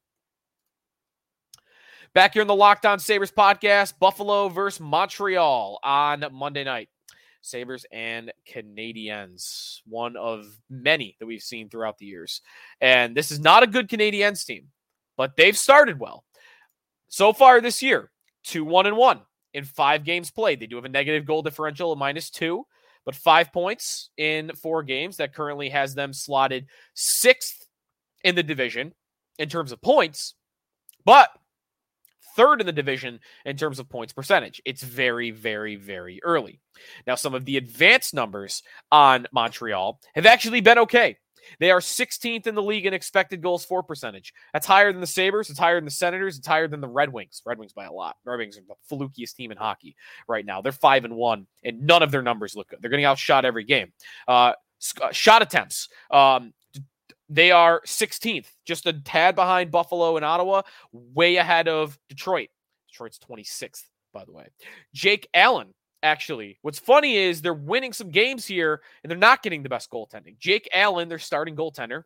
Back 2.13 2.33
here 2.33 2.41
in 2.41 2.47
the 2.47 2.55
Locked 2.55 2.85
On 2.85 2.97
Sabres 2.97 3.31
podcast, 3.31 3.93
Buffalo 3.99 4.49
versus 4.49 4.79
Montreal 4.79 5.79
on 5.83 6.25
Monday 6.31 6.63
night. 6.63 6.89
Sabres 7.41 7.85
and 7.91 8.31
Canadiens, 8.47 9.79
one 9.85 10.15
of 10.17 10.45
many 10.69 11.15
that 11.19 11.25
we've 11.25 11.41
seen 11.41 11.69
throughout 11.69 11.97
the 11.97 12.05
years. 12.05 12.41
And 12.81 13.15
this 13.15 13.31
is 13.31 13.39
not 13.39 13.63
a 13.63 13.67
good 13.67 13.89
Canadiens 13.89 14.45
team, 14.45 14.67
but 15.17 15.35
they've 15.35 15.57
started 15.57 15.99
well. 15.99 16.25
So 17.07 17.33
far 17.33 17.61
this 17.61 17.81
year, 17.81 18.11
2 18.43 18.63
1 18.63 18.85
and 18.87 18.97
1 18.97 19.21
in 19.53 19.63
five 19.63 20.03
games 20.03 20.31
played. 20.31 20.59
They 20.59 20.67
do 20.67 20.75
have 20.75 20.85
a 20.85 20.89
negative 20.89 21.25
goal 21.25 21.41
differential 21.41 21.91
of 21.91 21.99
minus 21.99 22.29
two, 22.29 22.65
but 23.05 23.15
five 23.15 23.51
points 23.51 24.09
in 24.17 24.51
four 24.55 24.83
games. 24.83 25.17
That 25.17 25.33
currently 25.33 25.69
has 25.69 25.95
them 25.95 26.13
slotted 26.13 26.67
sixth 26.93 27.65
in 28.23 28.35
the 28.35 28.43
division 28.43 28.93
in 29.37 29.49
terms 29.49 29.71
of 29.71 29.81
points, 29.81 30.35
but 31.05 31.29
third 32.35 32.61
in 32.61 32.65
the 32.65 32.71
division 32.71 33.19
in 33.45 33.57
terms 33.57 33.79
of 33.79 33.89
points 33.89 34.13
percentage. 34.13 34.61
It's 34.65 34.83
very, 34.83 35.31
very, 35.31 35.75
very 35.75 36.19
early. 36.23 36.59
Now, 37.05 37.15
some 37.15 37.33
of 37.33 37.45
the 37.45 37.57
advanced 37.57 38.13
numbers 38.13 38.63
on 38.91 39.27
Montreal 39.31 39.99
have 40.15 40.25
actually 40.25 40.61
been 40.61 40.79
okay. 40.79 41.17
They 41.59 41.71
are 41.71 41.79
16th 41.79 42.47
in 42.47 42.55
the 42.55 42.61
league 42.61 42.85
in 42.85 42.93
expected 42.93 43.41
goals 43.41 43.65
for 43.65 43.81
percentage. 43.81 44.33
That's 44.53 44.67
higher 44.67 44.91
than 44.91 45.01
the 45.01 45.07
Sabres. 45.07 45.49
It's 45.49 45.59
higher 45.59 45.75
than 45.75 45.85
the 45.85 45.91
Senators. 45.91 46.37
It's 46.37 46.47
higher 46.47 46.67
than 46.67 46.81
the 46.81 46.87
Red 46.87 47.11
Wings. 47.11 47.41
Red 47.45 47.57
Wings 47.57 47.73
by 47.73 47.85
a 47.85 47.91
lot. 47.91 48.17
Red 48.25 48.37
Wings 48.37 48.57
are 48.57 48.61
the 48.67 48.75
flukiest 48.95 49.35
team 49.35 49.51
in 49.51 49.57
hockey 49.57 49.95
right 50.27 50.45
now. 50.45 50.61
They're 50.61 50.71
five 50.71 51.05
and 51.05 51.15
one, 51.15 51.47
and 51.63 51.85
none 51.85 52.03
of 52.03 52.11
their 52.11 52.21
numbers 52.21 52.55
look 52.55 52.69
good. 52.69 52.79
They're 52.81 52.91
getting 52.91 53.05
outshot 53.05 53.45
every 53.45 53.63
game. 53.63 53.91
Uh, 54.27 54.53
uh 55.01 55.11
shot 55.11 55.41
attempts. 55.41 55.89
Um, 56.11 56.53
they 57.29 57.51
are 57.51 57.81
16th, 57.85 58.47
just 58.65 58.85
a 58.85 58.93
tad 58.93 59.35
behind 59.35 59.71
Buffalo 59.71 60.15
and 60.17 60.25
Ottawa, 60.25 60.63
way 60.91 61.37
ahead 61.37 61.67
of 61.67 61.97
Detroit. 62.09 62.49
Detroit's 62.89 63.19
26th, 63.19 63.83
by 64.13 64.25
the 64.25 64.31
way. 64.31 64.47
Jake 64.93 65.27
Allen 65.33 65.73
actually. 66.01 66.57
What's 66.61 66.79
funny 66.79 67.15
is 67.15 67.41
they're 67.41 67.53
winning 67.53 67.93
some 67.93 68.09
games 68.09 68.45
here 68.45 68.81
and 69.03 69.11
they're 69.11 69.17
not 69.17 69.43
getting 69.43 69.63
the 69.63 69.69
best 69.69 69.89
goaltending. 69.91 70.37
Jake 70.39 70.69
Allen, 70.73 71.09
their 71.09 71.19
starting 71.19 71.55
goaltender, 71.55 72.03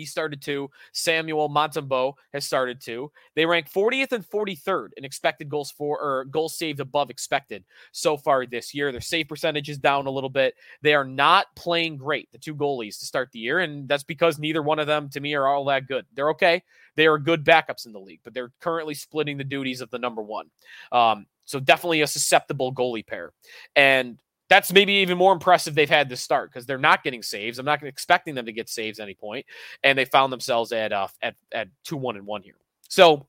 He 0.00 0.06
started 0.06 0.40
to. 0.42 0.70
Samuel 0.92 1.50
Montembeault 1.50 2.14
has 2.32 2.46
started 2.46 2.80
to. 2.82 3.12
They 3.36 3.44
rank 3.44 3.70
40th 3.70 4.12
and 4.12 4.24
43rd 4.24 4.88
in 4.96 5.04
expected 5.04 5.50
goals 5.50 5.70
for 5.70 6.00
or 6.00 6.24
goals 6.24 6.56
saved 6.56 6.80
above 6.80 7.10
expected 7.10 7.64
so 7.92 8.16
far 8.16 8.46
this 8.46 8.72
year. 8.74 8.92
Their 8.92 9.02
save 9.02 9.28
percentage 9.28 9.68
is 9.68 9.76
down 9.76 10.06
a 10.06 10.10
little 10.10 10.30
bit. 10.30 10.54
They 10.80 10.94
are 10.94 11.04
not 11.04 11.54
playing 11.54 11.98
great, 11.98 12.32
the 12.32 12.38
two 12.38 12.54
goalies 12.54 12.98
to 13.00 13.04
start 13.04 13.30
the 13.32 13.40
year, 13.40 13.58
and 13.58 13.86
that's 13.86 14.04
because 14.04 14.38
neither 14.38 14.62
one 14.62 14.78
of 14.78 14.86
them 14.86 15.10
to 15.10 15.20
me 15.20 15.34
are 15.34 15.46
all 15.46 15.66
that 15.66 15.86
good. 15.86 16.06
They're 16.14 16.30
okay. 16.30 16.62
They 16.96 17.06
are 17.06 17.18
good 17.18 17.44
backups 17.44 17.84
in 17.84 17.92
the 17.92 18.00
league, 18.00 18.20
but 18.24 18.32
they're 18.32 18.52
currently 18.60 18.94
splitting 18.94 19.36
the 19.36 19.44
duties 19.44 19.82
of 19.82 19.90
the 19.90 19.98
number 19.98 20.22
one. 20.22 20.46
Um, 20.92 21.26
so 21.44 21.60
definitely 21.60 22.00
a 22.00 22.06
susceptible 22.06 22.72
goalie 22.72 23.06
pair. 23.06 23.32
And 23.76 24.18
that's 24.50 24.72
maybe 24.72 24.92
even 24.94 25.16
more 25.16 25.32
impressive 25.32 25.74
they've 25.74 25.88
had 25.88 26.08
this 26.08 26.20
start 26.20 26.50
because 26.50 26.66
they're 26.66 26.76
not 26.76 27.04
getting 27.04 27.22
saves. 27.22 27.58
I'm 27.58 27.64
not 27.64 27.82
expecting 27.84 28.34
them 28.34 28.44
to 28.46 28.52
get 28.52 28.68
saves 28.68 28.98
any 28.98 29.14
point, 29.14 29.46
and 29.84 29.96
they 29.96 30.04
found 30.04 30.32
themselves 30.32 30.72
at 30.72 30.92
uh, 30.92 31.08
at 31.22 31.36
at 31.52 31.68
two 31.84 31.96
one 31.96 32.16
and 32.16 32.26
one 32.26 32.42
here. 32.42 32.56
So, 32.88 33.26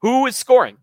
who 0.00 0.26
is 0.26 0.36
scoring? 0.36 0.78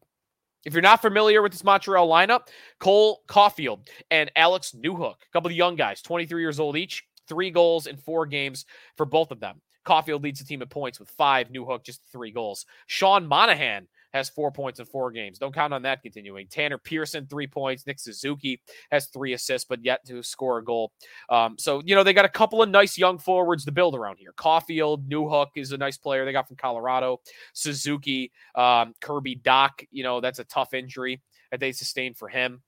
If 0.63 0.73
you're 0.73 0.81
not 0.81 1.01
familiar 1.01 1.41
with 1.41 1.53
this 1.53 1.63
Montreal 1.63 2.07
lineup, 2.07 2.47
Cole 2.79 3.23
Caufield 3.27 3.87
and 4.11 4.29
Alex 4.35 4.75
Newhook, 4.77 5.15
a 5.15 5.31
couple 5.33 5.49
of 5.49 5.55
young 5.55 5.75
guys, 5.75 6.01
23 6.01 6.41
years 6.41 6.59
old 6.59 6.75
each, 6.75 7.05
three 7.27 7.49
goals 7.49 7.87
in 7.87 7.95
four 7.97 8.25
games 8.25 8.65
for 8.95 9.05
both 9.05 9.31
of 9.31 9.39
them. 9.39 9.61
Caufield 9.85 10.21
leads 10.21 10.39
the 10.39 10.45
team 10.45 10.61
in 10.61 10.67
points 10.67 10.99
with 10.99 11.09
five. 11.09 11.49
Newhook 11.49 11.83
just 11.83 12.01
three 12.11 12.31
goals. 12.31 12.65
Sean 12.87 13.25
Monahan 13.25 13.87
has 14.13 14.29
four 14.29 14.51
points 14.51 14.79
in 14.79 14.85
four 14.85 15.11
games. 15.11 15.37
Don't 15.37 15.53
count 15.53 15.73
on 15.73 15.81
that 15.83 16.01
continuing. 16.01 16.47
Tanner 16.47 16.77
Pearson, 16.77 17.27
three 17.27 17.47
points. 17.47 17.85
Nick 17.85 17.99
Suzuki 17.99 18.61
has 18.91 19.07
three 19.07 19.33
assists, 19.33 19.67
but 19.67 19.83
yet 19.83 20.05
to 20.07 20.23
score 20.23 20.59
a 20.59 20.63
goal. 20.63 20.91
Um, 21.29 21.57
so, 21.57 21.81
you 21.85 21.95
know, 21.95 22.03
they 22.03 22.13
got 22.13 22.25
a 22.25 22.29
couple 22.29 22.61
of 22.61 22.69
nice 22.69 22.97
young 22.97 23.17
forwards 23.17 23.65
to 23.65 23.71
build 23.71 23.95
around 23.95 24.17
here. 24.17 24.33
Caufield, 24.37 25.07
Newhook 25.07 25.47
is 25.55 25.71
a 25.71 25.77
nice 25.77 25.97
player 25.97 26.25
they 26.25 26.31
got 26.31 26.47
from 26.47 26.57
Colorado. 26.57 27.19
Suzuki, 27.53 28.31
um, 28.55 28.93
Kirby 29.01 29.37
Dach, 29.37 29.85
you 29.91 30.03
know, 30.03 30.21
that's 30.21 30.39
a 30.39 30.45
tough 30.45 30.73
injury 30.73 31.21
that 31.51 31.59
they 31.59 31.71
sustained 31.71 32.17
for 32.17 32.27
him. 32.27 32.61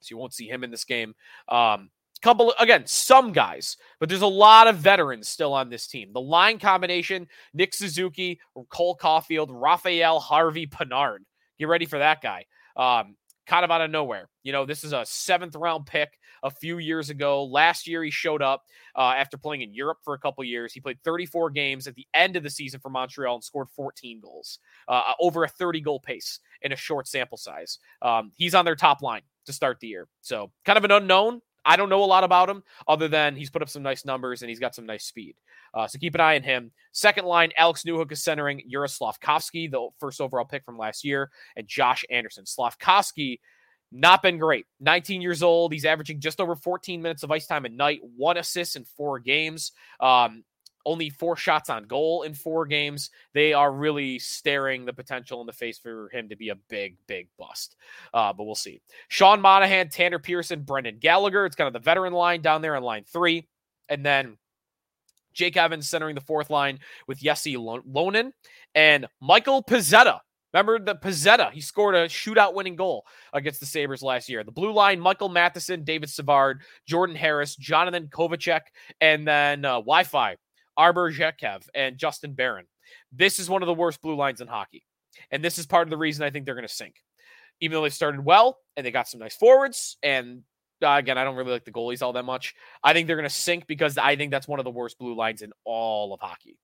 So 0.00 0.14
you 0.14 0.18
won't 0.18 0.34
see 0.34 0.48
him 0.48 0.64
in 0.64 0.70
this 0.70 0.84
game. 0.84 1.14
Um, 1.48 1.90
couple 2.22 2.52
again 2.58 2.82
some 2.86 3.32
guys 3.32 3.76
but 3.98 4.08
there's 4.08 4.22
a 4.22 4.26
lot 4.26 4.66
of 4.66 4.76
veterans 4.76 5.28
still 5.28 5.52
on 5.52 5.68
this 5.68 5.86
team. 5.86 6.10
The 6.12 6.20
line 6.20 6.58
combination 6.58 7.28
nick 7.54 7.74
suzuki 7.74 8.40
cole 8.70 8.96
caufield 8.96 9.48
raphael 9.50 10.18
harvey 10.18 10.66
pinard. 10.66 11.18
Get 11.58 11.68
ready 11.68 11.86
for 11.86 11.98
that 11.98 12.22
guy. 12.22 12.46
Um, 12.76 13.16
kind 13.46 13.64
of 13.64 13.70
out 13.70 13.80
of 13.80 13.90
nowhere. 13.90 14.28
You 14.42 14.52
know 14.52 14.64
this 14.64 14.84
is 14.84 14.92
a 14.92 15.04
seventh 15.04 15.54
round 15.54 15.86
pick 15.86 16.08
a 16.42 16.50
few 16.50 16.78
years 16.78 17.10
ago. 17.10 17.44
Last 17.44 17.86
year 17.86 18.02
he 18.02 18.10
showed 18.10 18.40
up 18.40 18.62
uh, 18.96 19.12
after 19.16 19.36
playing 19.36 19.62
in 19.62 19.74
europe 19.74 19.98
for 20.02 20.14
a 20.14 20.18
couple 20.18 20.42
years. 20.44 20.72
He 20.72 20.80
played 20.80 20.98
34 21.04 21.50
games 21.50 21.86
at 21.86 21.94
the 21.94 22.06
end 22.14 22.36
of 22.36 22.42
the 22.42 22.50
season 22.50 22.80
for 22.80 22.88
montreal 22.88 23.34
and 23.34 23.44
scored 23.44 23.68
14 23.70 24.20
goals 24.20 24.60
uh, 24.88 25.12
over 25.20 25.44
a 25.44 25.48
30 25.48 25.80
goal 25.82 26.00
pace 26.00 26.40
in 26.62 26.72
a 26.72 26.76
short 26.76 27.06
sample 27.06 27.36
size. 27.36 27.78
Um, 28.00 28.32
he's 28.36 28.54
on 28.54 28.64
their 28.64 28.76
top 28.76 29.02
line 29.02 29.22
to 29.46 29.52
start 29.52 29.78
the 29.80 29.88
year. 29.88 30.08
So 30.22 30.50
kind 30.64 30.78
of 30.78 30.84
an 30.84 30.92
unknown 30.92 31.42
I 31.64 31.76
don't 31.76 31.88
know 31.88 32.02
a 32.02 32.06
lot 32.06 32.24
about 32.24 32.48
him 32.48 32.62
other 32.88 33.08
than 33.08 33.36
he's 33.36 33.50
put 33.50 33.62
up 33.62 33.68
some 33.68 33.82
nice 33.82 34.04
numbers 34.04 34.42
and 34.42 34.48
he's 34.48 34.58
got 34.58 34.74
some 34.74 34.86
nice 34.86 35.04
speed. 35.04 35.36
Uh, 35.74 35.86
so 35.86 35.98
keep 35.98 36.14
an 36.14 36.20
eye 36.20 36.36
on 36.36 36.42
him. 36.42 36.72
Second 36.92 37.26
line, 37.26 37.50
Alex 37.56 37.84
Newhook 37.84 38.12
is 38.12 38.22
centering 38.22 38.62
Juraj 38.72 38.98
Slafkovsky, 38.98 39.70
the 39.70 39.88
first 39.98 40.20
overall 40.20 40.44
pick 40.44 40.64
from 40.64 40.78
last 40.78 41.04
year, 41.04 41.30
and 41.56 41.66
Josh 41.66 42.04
Anderson. 42.10 42.44
Slafkovsky, 42.44 43.40
not 43.92 44.22
been 44.22 44.38
great. 44.38 44.66
19 44.80 45.20
years 45.20 45.42
old. 45.42 45.72
He's 45.72 45.84
averaging 45.84 46.20
just 46.20 46.40
over 46.40 46.54
14 46.54 47.02
minutes 47.02 47.22
of 47.22 47.30
ice 47.30 47.46
time 47.46 47.64
a 47.64 47.68
night, 47.68 48.00
one 48.16 48.36
assist 48.36 48.76
in 48.76 48.84
four 48.84 49.18
games. 49.18 49.72
Um, 50.00 50.44
only 50.86 51.10
four 51.10 51.36
shots 51.36 51.70
on 51.70 51.84
goal 51.84 52.22
in 52.22 52.34
four 52.34 52.66
games. 52.66 53.10
They 53.34 53.52
are 53.52 53.72
really 53.72 54.18
staring 54.18 54.84
the 54.84 54.92
potential 54.92 55.40
in 55.40 55.46
the 55.46 55.52
face 55.52 55.78
for 55.78 56.08
him 56.10 56.28
to 56.28 56.36
be 56.36 56.48
a 56.48 56.54
big, 56.54 56.96
big 57.06 57.28
bust. 57.38 57.76
Uh, 58.14 58.32
but 58.32 58.44
we'll 58.44 58.54
see. 58.54 58.80
Sean 59.08 59.40
Monahan, 59.40 59.88
Tanner 59.88 60.18
Pearson, 60.18 60.62
Brendan 60.62 60.98
Gallagher. 60.98 61.46
It's 61.46 61.56
kind 61.56 61.66
of 61.66 61.72
the 61.72 61.78
veteran 61.78 62.12
line 62.12 62.40
down 62.40 62.62
there 62.62 62.76
in 62.76 62.82
line 62.82 63.04
three. 63.06 63.48
And 63.88 64.04
then 64.04 64.38
Jake 65.32 65.56
Evans 65.56 65.88
centering 65.88 66.14
the 66.14 66.20
fourth 66.20 66.50
line 66.50 66.80
with 67.06 67.18
Jesse 67.18 67.56
Ylönen 67.56 68.32
and 68.74 69.06
Michael 69.20 69.62
Pezzetta. 69.62 70.20
Remember 70.52 70.80
the 70.80 70.96
Pezzetta? 70.96 71.52
He 71.52 71.60
scored 71.60 71.94
a 71.94 72.08
shootout 72.08 72.54
winning 72.54 72.74
goal 72.74 73.06
against 73.32 73.60
the 73.60 73.66
Sabres 73.66 74.02
last 74.02 74.28
year. 74.28 74.42
The 74.42 74.50
blue 74.50 74.72
line, 74.72 74.98
Michael 74.98 75.28
Matheson, 75.28 75.84
David 75.84 76.10
Savard, 76.10 76.62
Jordan 76.86 77.14
Harris, 77.14 77.54
Jonathan 77.54 78.08
Kovacevic, 78.08 78.62
and 79.00 79.26
then 79.26 79.64
uh, 79.64 79.74
Wi 79.74 80.02
Fi 80.02 80.36
Arber 80.76 81.12
Xhekaj, 81.12 81.66
and 81.74 81.98
Justin 81.98 82.34
Barron. 82.34 82.66
This 83.12 83.38
is 83.38 83.48
one 83.48 83.62
of 83.62 83.66
the 83.66 83.74
worst 83.74 84.00
blue 84.02 84.16
lines 84.16 84.40
in 84.40 84.48
hockey. 84.48 84.84
And 85.30 85.44
this 85.44 85.58
is 85.58 85.66
part 85.66 85.86
of 85.86 85.90
the 85.90 85.96
reason 85.96 86.24
I 86.24 86.30
think 86.30 86.44
they're 86.44 86.54
going 86.54 86.66
to 86.66 86.72
sink. 86.72 86.96
Even 87.60 87.74
though 87.74 87.82
they 87.82 87.90
started 87.90 88.24
well 88.24 88.58
and 88.76 88.86
they 88.86 88.90
got 88.90 89.08
some 89.08 89.20
nice 89.20 89.36
forwards, 89.36 89.98
and 90.02 90.42
uh, 90.82 90.92
again, 90.92 91.18
I 91.18 91.24
don't 91.24 91.36
really 91.36 91.50
like 91.50 91.64
the 91.64 91.72
goalies 91.72 92.02
all 92.02 92.14
that 92.14 92.24
much. 92.24 92.54
I 92.82 92.92
think 92.92 93.06
they're 93.06 93.16
going 93.16 93.28
to 93.28 93.34
sink 93.34 93.66
because 93.66 93.98
I 93.98 94.16
think 94.16 94.30
that's 94.30 94.48
one 94.48 94.58
of 94.58 94.64
the 94.64 94.70
worst 94.70 94.98
blue 94.98 95.14
lines 95.14 95.42
in 95.42 95.52
all 95.64 96.14
of 96.14 96.20
hockey. 96.20 96.56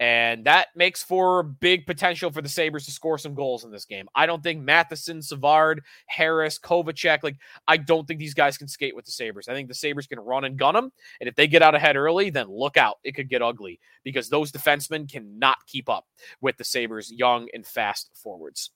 And 0.00 0.44
that 0.46 0.68
makes 0.74 1.04
for 1.04 1.44
big 1.44 1.86
potential 1.86 2.32
for 2.32 2.42
the 2.42 2.48
Sabres 2.48 2.84
to 2.86 2.90
score 2.90 3.16
some 3.16 3.34
goals 3.34 3.64
in 3.64 3.70
this 3.70 3.84
game. 3.84 4.08
I 4.14 4.26
don't 4.26 4.42
think 4.42 4.60
Matheson, 4.60 5.22
Savard, 5.22 5.82
Harris, 6.06 6.58
Kovacevic, 6.58 7.22
like, 7.22 7.36
I 7.68 7.76
don't 7.76 8.06
think 8.06 8.18
these 8.18 8.34
guys 8.34 8.58
can 8.58 8.66
skate 8.66 8.96
with 8.96 9.04
the 9.04 9.12
Sabres. 9.12 9.48
I 9.48 9.54
think 9.54 9.68
the 9.68 9.74
Sabres 9.74 10.08
can 10.08 10.18
run 10.18 10.44
and 10.44 10.58
gun 10.58 10.74
them. 10.74 10.90
And 11.20 11.28
if 11.28 11.36
they 11.36 11.46
get 11.46 11.62
out 11.62 11.76
ahead 11.76 11.94
early, 11.94 12.30
then 12.30 12.48
look 12.48 12.76
out. 12.76 12.98
It 13.04 13.12
could 13.12 13.28
get 13.28 13.40
ugly 13.40 13.78
because 14.02 14.28
those 14.28 14.50
defensemen 14.50 15.10
cannot 15.10 15.58
keep 15.68 15.88
up 15.88 16.06
with 16.40 16.56
the 16.56 16.64
Sabres' 16.64 17.12
young 17.12 17.48
and 17.54 17.64
fast 17.64 18.10
forwards. 18.14 18.70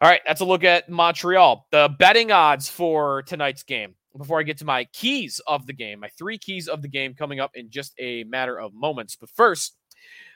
All 0.00 0.08
right, 0.08 0.20
that's 0.24 0.40
a 0.40 0.46
look 0.46 0.64
at 0.64 0.88
Montreal. 0.88 1.66
The 1.72 1.94
betting 1.98 2.30
odds 2.30 2.70
for 2.70 3.22
tonight's 3.24 3.64
game 3.64 3.96
before 4.16 4.38
I 4.38 4.44
get 4.44 4.58
to 4.58 4.64
my 4.64 4.84
keys 4.92 5.40
of 5.46 5.66
the 5.66 5.72
game, 5.72 6.00
my 6.00 6.08
three 6.16 6.38
keys 6.38 6.68
of 6.68 6.82
the 6.82 6.88
game 6.88 7.14
coming 7.14 7.40
up 7.40 7.50
in 7.54 7.68
just 7.68 7.94
a 7.98 8.24
matter 8.24 8.58
of 8.58 8.72
moments. 8.72 9.16
But 9.16 9.28
first, 9.30 9.76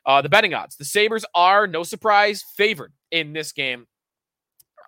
uh, 0.06 0.22
the 0.22 0.28
betting 0.28 0.54
odds. 0.54 0.76
The 0.76 0.84
Sabres 0.84 1.24
are, 1.34 1.66
no 1.66 1.82
surprise, 1.82 2.42
favored 2.56 2.92
in 3.10 3.32
this 3.32 3.52
game. 3.52 3.86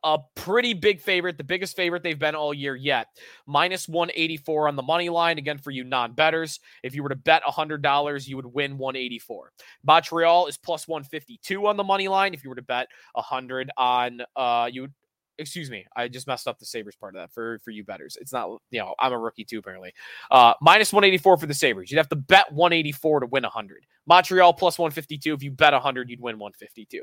A 0.05 0.19
pretty 0.37 0.75
big 0.75 1.01
favorite, 1.01 1.37
the 1.37 1.43
biggest 1.43 1.75
favorite 1.75 2.03
they've 2.03 2.19
been 2.19 2.35
all 2.37 2.55
year 2.55 2.77
yet. 2.77 3.09
Minus 3.47 3.89
184 3.89 4.69
on 4.69 4.77
the 4.77 4.83
money 4.83 5.09
line. 5.09 5.39
Again, 5.39 5.59
for 5.59 5.71
you 5.73 5.83
non 5.83 6.13
betters, 6.13 6.61
if 6.85 6.95
you 6.95 7.03
were 7.03 7.09
to 7.09 7.17
bet 7.17 7.43
$100, 7.43 8.29
you 8.29 8.37
would 8.37 8.47
win 8.47 8.79
184. 8.79 9.53
Montreal 9.85 10.47
is 10.47 10.59
plus 10.59 10.87
152 10.87 11.67
on 11.67 11.77
the 11.77 11.83
money 11.83 12.09
line. 12.09 12.35
If 12.35 12.45
you 12.45 12.51
were 12.51 12.57
to 12.57 12.63
bet 12.63 12.89
100 13.15 13.71
on, 13.77 14.21
uh, 14.37 14.69
you 14.71 14.89
excuse 15.39 15.71
me, 15.71 15.87
I 15.95 16.09
just 16.09 16.27
messed 16.27 16.49
up 16.49 16.59
the 16.59 16.67
Sabres 16.67 16.97
part 16.97 17.15
of 17.15 17.21
that 17.21 17.33
for, 17.33 17.59
for 17.61 17.71
you 17.71 17.85
betters. 17.85 18.17
It's 18.21 18.33
not, 18.33 18.49
you 18.71 18.81
know, 18.81 18.95
I'm 18.99 19.13
a 19.13 19.19
rookie 19.19 19.45
too, 19.45 19.59
apparently. 19.59 19.93
Uh, 20.31 20.55
minus 20.61 20.93
184 20.93 21.37
for 21.37 21.47
the 21.47 21.55
Sabres. 21.55 21.91
You'd 21.91 21.99
have 21.99 22.09
to 22.09 22.17
bet 22.17 22.53
184 22.53 23.21
to 23.21 23.27
win 23.27 23.43
100. 23.43 23.87
Montreal 24.07 24.53
plus 24.53 24.79
152. 24.79 25.35
If 25.35 25.43
you 25.43 25.51
bet 25.51 25.73
100, 25.73 26.11
you'd 26.11 26.21
win 26.21 26.39
152. 26.39 27.03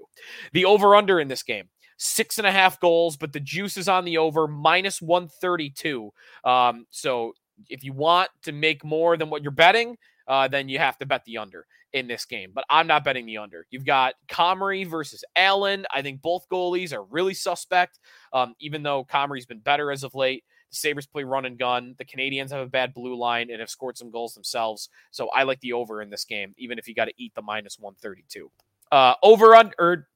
The 0.53 0.65
over 0.65 0.95
under 0.95 1.19
in 1.19 1.27
this 1.27 1.43
game, 1.43 1.69
six 1.97 2.37
and 2.37 2.47
a 2.47 2.51
half 2.51 2.79
goals, 2.79 3.17
but 3.17 3.33
the 3.33 3.39
juice 3.39 3.77
is 3.77 3.87
on 3.87 4.05
the 4.05 4.17
over, 4.17 4.47
minus 4.47 5.01
132. 5.01 6.11
Um, 6.43 6.85
so 6.89 7.33
if 7.69 7.83
you 7.83 7.93
want 7.93 8.29
to 8.43 8.51
make 8.51 8.83
more 8.83 9.17
than 9.17 9.29
what 9.29 9.43
you're 9.43 9.51
betting, 9.51 9.97
uh, 10.27 10.47
then 10.47 10.69
you 10.69 10.79
have 10.79 10.97
to 10.97 11.05
bet 11.05 11.25
the 11.25 11.37
under 11.37 11.65
in 11.93 12.07
this 12.07 12.25
game. 12.25 12.51
But 12.53 12.65
I'm 12.69 12.87
not 12.87 13.03
betting 13.03 13.25
the 13.25 13.37
under. 13.37 13.65
You've 13.69 13.85
got 13.85 14.15
Comrie 14.27 14.85
versus 14.85 15.23
Allen. 15.35 15.85
I 15.93 16.01
think 16.01 16.21
both 16.21 16.47
goalies 16.51 16.93
are 16.93 17.03
really 17.03 17.33
suspect, 17.33 17.99
um, 18.33 18.55
even 18.59 18.83
though 18.83 19.05
Comrie's 19.05 19.45
been 19.45 19.59
better 19.59 19.91
as 19.91 20.03
of 20.03 20.15
late. 20.15 20.43
The 20.71 20.75
Sabres 20.77 21.05
play 21.05 21.23
run 21.23 21.45
and 21.45 21.57
gun. 21.57 21.95
The 21.97 22.05
Canadiens 22.05 22.51
have 22.51 22.61
a 22.61 22.69
bad 22.69 22.93
blue 22.93 23.15
line 23.15 23.49
and 23.51 23.59
have 23.59 23.69
scored 23.69 23.97
some 23.97 24.09
goals 24.09 24.33
themselves. 24.33 24.89
So 25.11 25.29
I 25.29 25.43
like 25.43 25.59
the 25.61 25.73
over 25.73 26.01
in 26.01 26.09
this 26.09 26.25
game, 26.25 26.53
even 26.57 26.79
if 26.79 26.87
you 26.87 26.95
got 26.95 27.05
to 27.05 27.13
eat 27.17 27.33
the 27.35 27.41
minus 27.41 27.77
132. 27.79 28.51
Uh, 28.91 29.13
over 29.21 29.55
under, 29.55 30.07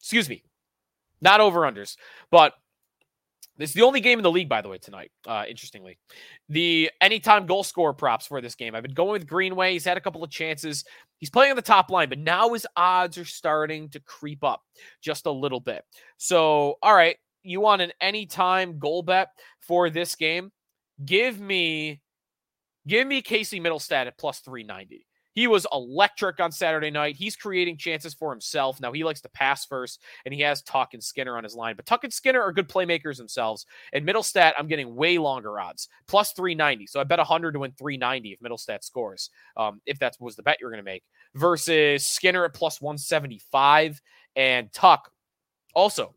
excuse 0.00 0.28
me, 0.28 0.42
not 1.20 1.40
over 1.40 1.60
unders, 1.60 1.96
but 2.30 2.54
this 3.58 3.70
is 3.70 3.74
the 3.74 3.82
only 3.82 4.00
game 4.00 4.18
in 4.18 4.22
the 4.22 4.30
league, 4.30 4.48
by 4.48 4.62
the 4.62 4.68
way, 4.68 4.78
tonight. 4.78 5.10
Uh, 5.26 5.44
interestingly, 5.48 5.98
the 6.48 6.90
anytime 7.00 7.46
goal 7.46 7.62
score 7.62 7.92
props 7.92 8.26
for 8.26 8.40
this 8.40 8.54
game. 8.54 8.74
I've 8.74 8.82
been 8.82 8.94
going 8.94 9.12
with 9.12 9.26
Greenway. 9.26 9.72
He's 9.72 9.84
had 9.84 9.96
a 9.96 10.00
couple 10.00 10.24
of 10.24 10.30
chances. 10.30 10.84
He's 11.18 11.30
playing 11.30 11.50
on 11.50 11.56
the 11.56 11.62
top 11.62 11.90
line, 11.90 12.08
but 12.08 12.18
now 12.18 12.52
his 12.52 12.66
odds 12.76 13.18
are 13.18 13.24
starting 13.24 13.88
to 13.90 14.00
creep 14.00 14.42
up 14.42 14.62
just 15.00 15.26
a 15.26 15.30
little 15.30 15.60
bit. 15.60 15.84
So, 16.16 16.76
all 16.82 16.94
right, 16.94 17.16
you 17.42 17.60
want 17.60 17.82
an 17.82 17.92
anytime 18.00 18.78
goal 18.78 19.02
bet 19.02 19.28
for 19.60 19.90
this 19.90 20.16
game? 20.16 20.50
Give 21.04 21.38
me, 21.40 22.00
give 22.86 23.06
me 23.06 23.22
Casey 23.22 23.60
Mittelstadt 23.60 24.06
at 24.06 24.18
plus 24.18 24.40
three 24.40 24.62
ninety. 24.62 25.06
He 25.32 25.46
was 25.46 25.66
electric 25.72 26.40
on 26.40 26.52
Saturday 26.52 26.90
night. 26.90 27.16
He's 27.16 27.36
creating 27.36 27.78
chances 27.78 28.14
for 28.14 28.30
himself. 28.30 28.80
Now 28.80 28.92
he 28.92 29.04
likes 29.04 29.20
to 29.22 29.28
pass 29.30 29.64
first, 29.64 30.02
and 30.24 30.34
he 30.34 30.40
has 30.40 30.62
Tuch 30.62 30.92
and 30.92 31.02
Skinner 31.02 31.36
on 31.36 31.44
his 31.44 31.54
line. 31.54 31.76
But 31.76 31.86
Tuch 31.86 32.04
and 32.04 32.12
Skinner 32.12 32.42
are 32.42 32.52
good 32.52 32.68
playmakers 32.68 33.16
themselves. 33.16 33.66
And 33.92 34.06
Mittelstadt, 34.06 34.52
I'm 34.58 34.68
getting 34.68 34.94
way 34.94 35.18
longer 35.18 35.58
odds, 35.58 35.88
plus 36.06 36.32
390. 36.32 36.86
So 36.86 37.00
I 37.00 37.04
bet 37.04 37.18
100 37.18 37.52
to 37.52 37.60
win 37.60 37.72
390 37.78 38.32
if 38.32 38.40
Mittelstadt 38.40 38.84
scores, 38.84 39.30
um, 39.56 39.80
if 39.86 39.98
that 40.00 40.16
was 40.20 40.36
the 40.36 40.42
bet 40.42 40.58
you 40.60 40.66
were 40.66 40.72
going 40.72 40.84
to 40.84 40.90
make, 40.90 41.04
versus 41.34 42.06
Skinner 42.06 42.44
at 42.44 42.54
plus 42.54 42.80
175 42.80 44.00
and 44.36 44.72
Tuch 44.72 45.08
also 45.74 46.14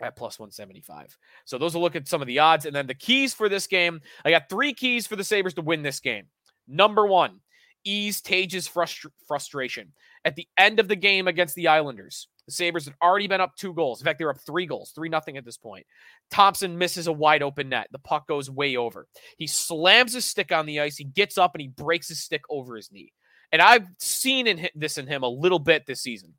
at 0.00 0.16
plus 0.16 0.38
175. 0.38 1.16
So 1.44 1.58
those 1.58 1.74
will 1.74 1.82
look 1.82 1.96
at 1.96 2.08
some 2.08 2.20
of 2.20 2.26
the 2.26 2.38
odds. 2.38 2.66
And 2.66 2.74
then 2.74 2.86
the 2.86 2.94
keys 2.94 3.34
for 3.34 3.48
this 3.48 3.66
game 3.66 4.00
I 4.24 4.30
got 4.30 4.48
three 4.48 4.74
keys 4.74 5.06
for 5.06 5.16
the 5.16 5.24
Sabres 5.24 5.54
to 5.54 5.62
win 5.62 5.82
this 5.82 6.00
game. 6.00 6.26
Number 6.66 7.06
one, 7.06 7.40
ease 7.84 8.20
Tage's 8.20 8.66
frustra- 8.66 9.10
frustration. 9.26 9.92
At 10.24 10.36
the 10.36 10.48
end 10.58 10.80
of 10.80 10.88
the 10.88 10.96
game 10.96 11.28
against 11.28 11.54
the 11.54 11.68
Islanders, 11.68 12.28
the 12.46 12.52
Sabres 12.52 12.86
had 12.86 12.94
already 13.02 13.26
been 13.26 13.40
up 13.40 13.56
two 13.56 13.74
goals. 13.74 14.00
In 14.00 14.04
fact, 14.04 14.18
they're 14.18 14.30
up 14.30 14.40
three 14.40 14.66
goals, 14.66 14.92
three 14.94 15.08
nothing 15.08 15.36
at 15.36 15.44
this 15.44 15.58
point. 15.58 15.86
Thompson 16.30 16.78
misses 16.78 17.06
a 17.06 17.12
wide 17.12 17.42
open 17.42 17.68
net. 17.68 17.88
The 17.92 17.98
puck 17.98 18.26
goes 18.26 18.50
way 18.50 18.76
over. 18.76 19.06
He 19.36 19.46
slams 19.46 20.14
his 20.14 20.24
stick 20.24 20.50
on 20.50 20.66
the 20.66 20.80
ice. 20.80 20.96
He 20.96 21.04
gets 21.04 21.38
up 21.38 21.54
and 21.54 21.62
he 21.62 21.68
breaks 21.68 22.08
his 22.08 22.22
stick 22.22 22.42
over 22.50 22.76
his 22.76 22.90
knee. 22.90 23.12
And 23.52 23.62
I've 23.62 23.86
seen 23.98 24.46
in 24.46 24.68
this 24.74 24.98
in 24.98 25.06
him 25.06 25.22
a 25.22 25.28
little 25.28 25.58
bit 25.58 25.86
this 25.86 26.02
season. 26.02 26.34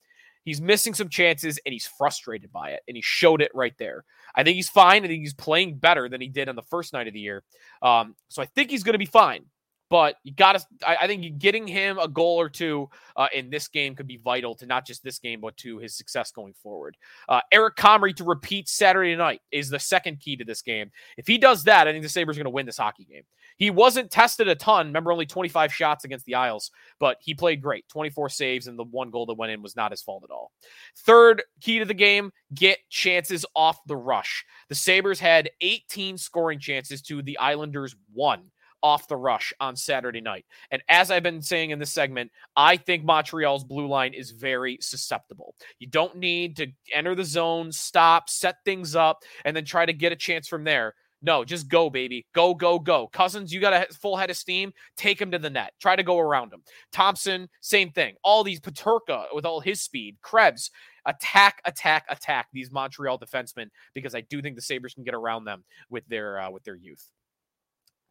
He's 0.45 0.61
missing 0.61 0.93
some 0.93 1.09
chances 1.09 1.59
and 1.65 1.73
he's 1.73 1.85
frustrated 1.85 2.51
by 2.51 2.71
it. 2.71 2.81
And 2.87 2.95
he 2.95 3.03
showed 3.03 3.41
it 3.41 3.51
right 3.53 3.75
there. 3.77 4.03
I 4.35 4.43
think 4.43 4.55
he's 4.55 4.69
fine. 4.69 5.03
I 5.03 5.07
think 5.07 5.21
he's 5.21 5.33
playing 5.33 5.77
better 5.77 6.09
than 6.09 6.21
he 6.21 6.27
did 6.27 6.49
on 6.49 6.55
the 6.55 6.63
first 6.63 6.93
night 6.93 7.07
of 7.07 7.13
the 7.13 7.19
year. 7.19 7.43
Um, 7.81 8.15
so 8.29 8.41
I 8.41 8.45
think 8.45 8.71
he's 8.71 8.83
going 8.83 8.93
to 8.93 8.99
be 8.99 9.05
fine. 9.05 9.45
But 9.89 10.17
you 10.23 10.33
got 10.33 10.59
to, 10.59 10.65
I, 10.87 10.97
I, 11.01 11.07
think 11.07 11.39
getting 11.39 11.67
him 11.67 11.97
a 11.97 12.07
goal 12.07 12.39
or 12.39 12.47
two 12.47 12.89
uh, 13.15 13.27
in 13.33 13.49
this 13.49 13.67
game 13.67 13.95
could 13.95 14.05
be 14.05 14.17
vital 14.17 14.53
to 14.55 14.67
not 14.67 14.85
just 14.85 15.03
this 15.03 15.17
game, 15.17 15.41
but 15.41 15.57
to 15.57 15.79
his 15.79 15.95
success 15.95 16.31
going 16.31 16.53
forward. 16.53 16.95
Uh, 17.27 17.41
Eric 17.51 17.75
Comrie 17.75 18.15
to 18.17 18.23
repeat 18.23 18.69
Saturday 18.69 19.15
night 19.15 19.41
is 19.51 19.69
the 19.69 19.79
second 19.79 20.19
key 20.19 20.35
to 20.37 20.45
this 20.45 20.61
game. 20.61 20.91
If 21.17 21.25
he 21.25 21.39
does 21.39 21.63
that, 21.63 21.87
I 21.87 21.91
think 21.91 22.03
the 22.03 22.09
Sabres 22.09 22.37
are 22.37 22.39
going 22.39 22.45
to 22.45 22.51
win 22.51 22.67
this 22.67 22.77
hockey 22.77 23.05
game. 23.05 23.23
He 23.57 23.71
wasn't 23.71 24.11
tested 24.11 24.47
a 24.47 24.55
ton. 24.55 24.87
Remember, 24.87 25.11
only 25.11 25.25
25 25.25 25.73
shots 25.73 26.05
against 26.05 26.25
the 26.25 26.35
Isles, 26.35 26.71
but 26.99 27.17
he 27.19 27.33
played 27.33 27.61
great 27.61 27.87
24 27.89 28.29
saves, 28.29 28.67
and 28.67 28.77
the 28.77 28.83
one 28.83 29.09
goal 29.09 29.25
that 29.25 29.33
went 29.33 29.51
in 29.51 29.61
was 29.61 29.75
not 29.75 29.91
his 29.91 30.01
fault 30.01 30.23
at 30.23 30.31
all. 30.31 30.51
Third 30.99 31.43
key 31.61 31.79
to 31.79 31.85
the 31.85 31.93
game 31.93 32.31
get 32.53 32.77
chances 32.89 33.45
off 33.55 33.79
the 33.87 33.97
rush. 33.97 34.45
The 34.69 34.75
Sabres 34.75 35.19
had 35.19 35.49
18 35.61 36.17
scoring 36.17 36.59
chances 36.59 37.01
to 37.03 37.21
the 37.21 37.37
Islanders 37.39 37.95
one 38.13 38.51
off 38.83 39.07
the 39.07 39.15
rush 39.15 39.53
on 39.59 39.75
Saturday 39.75 40.21
night. 40.21 40.45
And 40.71 40.81
as 40.89 41.11
I've 41.11 41.23
been 41.23 41.41
saying 41.41 41.71
in 41.71 41.79
this 41.79 41.91
segment, 41.91 42.31
I 42.55 42.77
think 42.77 43.03
Montreal's 43.03 43.63
blue 43.63 43.87
line 43.87 44.13
is 44.13 44.31
very 44.31 44.77
susceptible. 44.81 45.55
You 45.79 45.87
don't 45.87 46.17
need 46.17 46.55
to 46.57 46.67
enter 46.93 47.15
the 47.15 47.25
zone, 47.25 47.71
stop, 47.71 48.29
set 48.29 48.57
things 48.65 48.95
up, 48.95 49.23
and 49.45 49.55
then 49.55 49.65
try 49.65 49.85
to 49.85 49.93
get 49.93 50.11
a 50.11 50.15
chance 50.15 50.47
from 50.47 50.63
there. 50.63 50.95
No, 51.21 51.43
just 51.43 51.67
go, 51.67 51.89
baby. 51.89 52.25
Go, 52.33 52.53
go, 52.53 52.79
go. 52.79 53.09
Cozens, 53.11 53.51
you 53.51 53.59
got 53.59 53.73
a 53.73 53.93
full 53.93 54.15
head 54.15 54.29
of 54.29 54.37
steam. 54.37 54.71
Take 54.95 55.19
him 55.19 55.31
to 55.31 55.39
the 55.39 55.49
net. 55.49 55.73
Try 55.81 55.97
to 55.97 56.03
go 56.03 56.17
around 56.17 56.53
him. 56.53 56.63
Thompson, 56.93 57.49
same 57.59 57.91
thing. 57.91 58.15
All 58.23 58.43
these 58.43 58.61
Peterka 58.61 59.25
with 59.33 59.45
all 59.45 59.59
his 59.59 59.81
speed. 59.81 60.17
Krebs, 60.21 60.71
attack, 61.05 61.61
attack, 61.65 62.05
attack 62.09 62.47
these 62.53 62.71
Montreal 62.71 63.19
defensemen 63.19 63.67
because 63.93 64.15
I 64.15 64.21
do 64.21 64.41
think 64.41 64.55
the 64.55 64.61
Sabres 64.61 64.93
can 64.93 65.03
get 65.03 65.13
around 65.13 65.43
them 65.43 65.65
with 65.89 66.07
their 66.07 66.39
uh, 66.39 66.51
with 66.51 66.63
their 66.63 66.75
youth. 66.75 67.05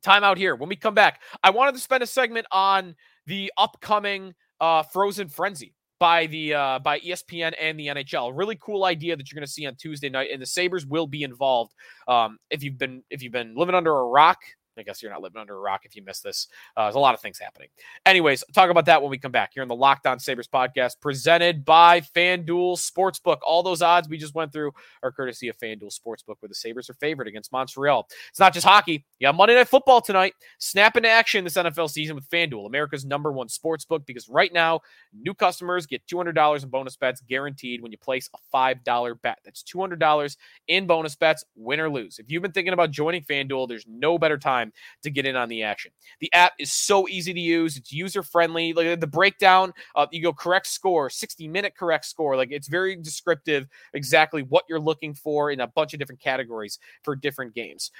Time 0.03 0.25
out 0.25 0.39
here. 0.39 0.55
When 0.55 0.69
we 0.69 0.77
come 0.77 0.95
back, 0.95 1.21
I 1.43 1.51
wanted 1.51 1.75
to 1.75 1.81
spend 1.81 2.03
a 2.03 2.07
segment 2.07 2.47
on 2.53 2.95
the 3.27 3.53
upcoming 3.59 4.35
uh, 4.61 4.83
Frozen 4.85 5.29
Frenzy 5.29 5.75
by 5.99 6.27
the 6.27 6.55
uh, 6.55 6.79
by 6.79 7.01
ESPN 7.01 7.55
and 7.61 7.79
the 7.79 7.89
NHL. 7.89 8.33
Really 8.35 8.57
cool 8.57 8.85
idea 8.85 9.17
that 9.17 9.31
you're 9.31 9.37
going 9.37 9.47
to 9.47 9.53
see 9.53 9.67
on 9.67 9.75
Tuesday 9.75 10.09
night, 10.09 10.31
and 10.33 10.41
the 10.41 10.47
Sabres 10.47 10.87
will 10.87 11.07
be 11.07 11.23
involved. 11.23 11.75
Um, 12.07 12.39
if 12.51 12.63
you've 12.63 12.79
been 12.79 13.03
if 13.11 13.23
you've 13.23 13.33
been 13.33 13.55
living 13.57 13.75
under 13.75 13.95
a 13.97 14.05
rock, 14.05 14.39
I 14.79 14.83
guess 14.83 15.03
you're 15.03 15.13
not 15.13 15.23
living 15.23 15.41
under 15.41 15.57
a 15.57 15.61
rock 15.61 15.83
if 15.85 15.97
you 15.97 16.03
missed 16.03 16.23
this. 16.23 16.49
Uh, 16.77 16.85
there's 16.85 16.95
a 16.95 17.01
lot 17.01 17.15
of 17.15 17.21
things 17.21 17.39
happening. 17.39 17.69
Anyways, 18.07 18.45
talk 18.53 18.71
about 18.71 18.87
that 18.87 19.03
when 19.03 19.11
we 19.11 19.19
come 19.19 19.33
back 19.33 19.51
here 19.55 19.63
in 19.63 19.69
the 19.69 19.75
Locked 19.75 20.07
On 20.07 20.19
Sabres 20.19 20.49
podcast 20.49 21.01
presented 21.01 21.65
by 21.65 22.01
FanDuel 22.01 22.79
Sportsbook. 22.79 23.39
All 23.47 23.63
those 23.63 23.83
odds 23.83 24.09
we 24.09 24.19
just 24.19 24.35
went 24.35 24.53
through 24.53 24.73
are 25.03 25.13
courtesy 25.13 25.49
of 25.49 25.59
FanDuel 25.59 25.93
Sportsbook, 25.99 26.37
where 26.41 26.49
the 26.49 26.55
Sabres 26.55 26.91
are 26.91 26.95
favored 26.95 27.29
against 27.29 27.53
Montreal. 27.53 28.07
It's 28.31 28.41
not 28.41 28.55
just 28.55 28.67
hockey. 28.67 29.05
You 29.19 29.27
got 29.27 29.35
Monday 29.35 29.55
Night 29.55 29.69
Football 29.69 30.01
tonight. 30.01 30.35
Snap 30.59 30.97
into 30.97 31.09
action 31.09 31.45
this 31.45 31.55
NFL 31.55 31.91
season 31.91 32.15
with 32.15 32.29
FanDuel, 32.29 32.67
America's 32.67 33.05
number 33.05 33.33
one 33.33 33.49
sportsbook, 33.49 34.07
because 34.07 34.29
right 34.29 34.53
now, 34.53 34.81
new 35.13 35.35
customers 35.35 35.87
get 35.87 36.07
$200 36.07 36.63
in 36.63 36.69
bonus 36.69 36.97
bets 36.97 37.21
guaranteed 37.23 37.83
when 37.83 37.93
you 37.93 37.99
place 37.99 38.29
a 38.35 38.57
$5 38.57 39.23
bet. 39.23 39.39
That's 39.45 39.63
$200 39.63 40.37
in 40.69 40.87
bonus 40.87 41.17
bets, 41.17 41.45
win 41.57 41.81
or 41.81 41.91
lose. 41.91 42.19
If 42.19 42.31
you've 42.31 42.43
been 42.43 42.53
thinking 42.53 42.73
about 42.73 42.91
joining 42.91 43.23
FanDuel, 43.23 43.69
there's 43.69 43.87
no 43.89 44.19
better 44.19 44.39
time 44.39 44.68
time 44.69 44.81
to 45.03 45.11
get 45.11 45.27
in 45.27 45.37
on 45.37 45.49
the 45.49 45.63
action. 45.63 45.93
The 46.21 46.33
app 46.33 46.53
is 46.59 46.73
so 46.73 47.09
easy 47.09 47.33
to 47.33 47.41
use. 47.41 47.77
It's 47.77 47.93
user 47.93 48.23
friendly. 48.23 48.73
Like 48.73 49.01
the 49.01 49.07
breakdown, 49.07 49.73
uh, 49.97 50.07
you 50.11 50.23
go 50.23 50.33
correct 50.33 50.67
score, 50.67 51.11
60 51.11 51.49
minute 51.49 51.75
correct 51.77 52.05
score. 52.05 52.37
Like 52.37 52.51
it's 52.51 52.69
very 52.69 52.97
descriptive, 52.97 53.67
exactly 53.95 54.43
what 54.43 54.65
you're 54.69 54.81
looking 54.81 55.15
for 55.15 55.51
in 55.51 55.61
a 55.61 55.67
bunch 55.67 55.93
of 55.93 55.99
different 55.99 56.21
categories 56.21 56.79
for 57.03 57.17
different 57.17 57.55
games. 57.55 57.91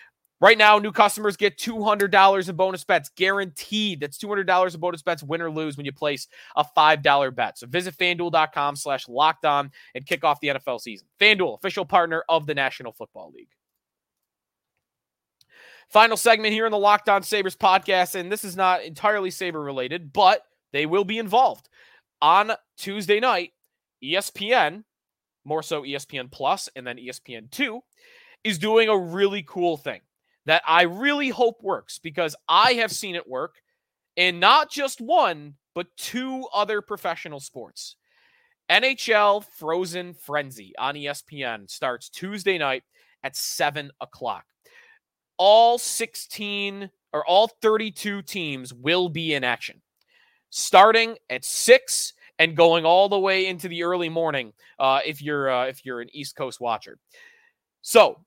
Right 0.41 0.57
now, 0.57 0.79
new 0.79 0.93
customers 0.93 1.37
get 1.37 1.59
$200 1.59 2.49
in 2.49 2.55
bonus 2.55 2.85
bets 2.85 3.11
guaranteed. 3.17 3.99
That's 3.99 4.19
$200 4.19 4.73
in 4.73 4.81
bonus 4.81 5.03
bets, 5.03 5.25
win 5.25 5.43
or 5.43 5.51
lose, 5.51 5.77
when 5.77 5.85
you 5.85 5.91
place 5.91 6.29
a 6.55 6.65
$5 6.65 7.35
bet. 7.35 7.59
So 7.59 7.67
visit 7.67 7.97
fanduel.com 7.99 8.77
slash 8.77 9.09
locked 9.09 9.45
on 9.45 9.73
and 9.97 10.07
kick 10.07 10.23
off 10.23 10.39
the 10.39 10.49
NFL 10.49 10.81
season. 10.81 11.09
Fanduel, 11.21 11.57
official 11.57 11.85
partner 11.85 12.23
of 12.29 12.47
the 12.47 12.55
National 12.55 12.93
Football 12.93 13.33
League. 13.35 13.49
Final 15.91 16.19
segment 16.19 16.53
here 16.53 16.67
in 16.67 16.73
the 16.73 16.79
Locked 16.79 17.09
On 17.09 17.23
Sabres 17.23 17.57
podcast, 17.57 18.15
and 18.15 18.31
this 18.31 18.45
is 18.45 18.57
not 18.57 18.83
entirely 18.83 19.31
Sabre 19.31 19.63
related, 19.63 20.13
but 20.13 20.43
they 20.71 20.85
will 20.85 21.05
be 21.05 21.19
involved. 21.19 21.71
On 22.21 22.53
Tuesday 22.77 23.21
night, 23.21 23.53
ESPN, 24.05 24.85
more 25.45 25.63
so 25.63 25.83
ESPN 25.83 26.31
Plus 26.31 26.69
and 26.77 26.87
then 26.87 26.99
ESPN 26.99 27.51
2, 27.51 27.81
is 28.45 28.59
doing 28.59 28.91
a 28.91 28.99
really 28.99 29.43
cool 29.49 29.79
thing 29.79 30.01
that 30.45 30.63
I 30.67 30.83
really 30.83 31.31
hope 31.31 31.63
works 31.63 31.99
because 31.99 32.37
I 32.49 32.75
have 32.75 32.93
seen 32.93 33.15
it 33.15 33.27
work 33.27 33.55
in 34.15 34.41
not 34.41 34.71
just 34.71 35.01
one, 35.01 35.55
but 35.75 35.87
two 35.97 36.47
other 36.53 36.83
professional 36.83 37.41
sports. 37.41 37.97
NHL 38.71 39.43
Frozen 39.57 40.15
Frenzy 40.15 40.75
on 40.79 40.97
ESPN 40.97 41.71
starts 41.71 42.11
Tuesday 42.11 42.59
night 42.59 42.83
at 43.25 43.37
7 43.37 43.91
o'clock 44.03 44.45
all 45.39 45.79
16 45.79 46.91
or 47.13 47.27
all 47.27 47.49
32 47.63 48.23
teams 48.23 48.73
will 48.75 49.09
be 49.09 49.35
in 49.35 49.45
action. 49.45 49.81
Starting 50.51 51.17
at 51.31 51.45
6 51.45 52.13
and 52.39 52.57
going 52.57 52.85
all 52.85 53.09
the 53.09 53.19
way 53.19 53.47
into 53.47 53.69
the 53.69 53.83
early 53.83 54.09
morning 54.09 54.53
uh, 54.79 55.01
if 55.05 55.21
you're 55.21 55.51
uh, 55.51 55.67
if 55.67 55.85
you're 55.85 56.01
an 56.01 56.09
east 56.13 56.37
coast 56.37 56.61
watcher. 56.61 56.99
So 57.83 58.21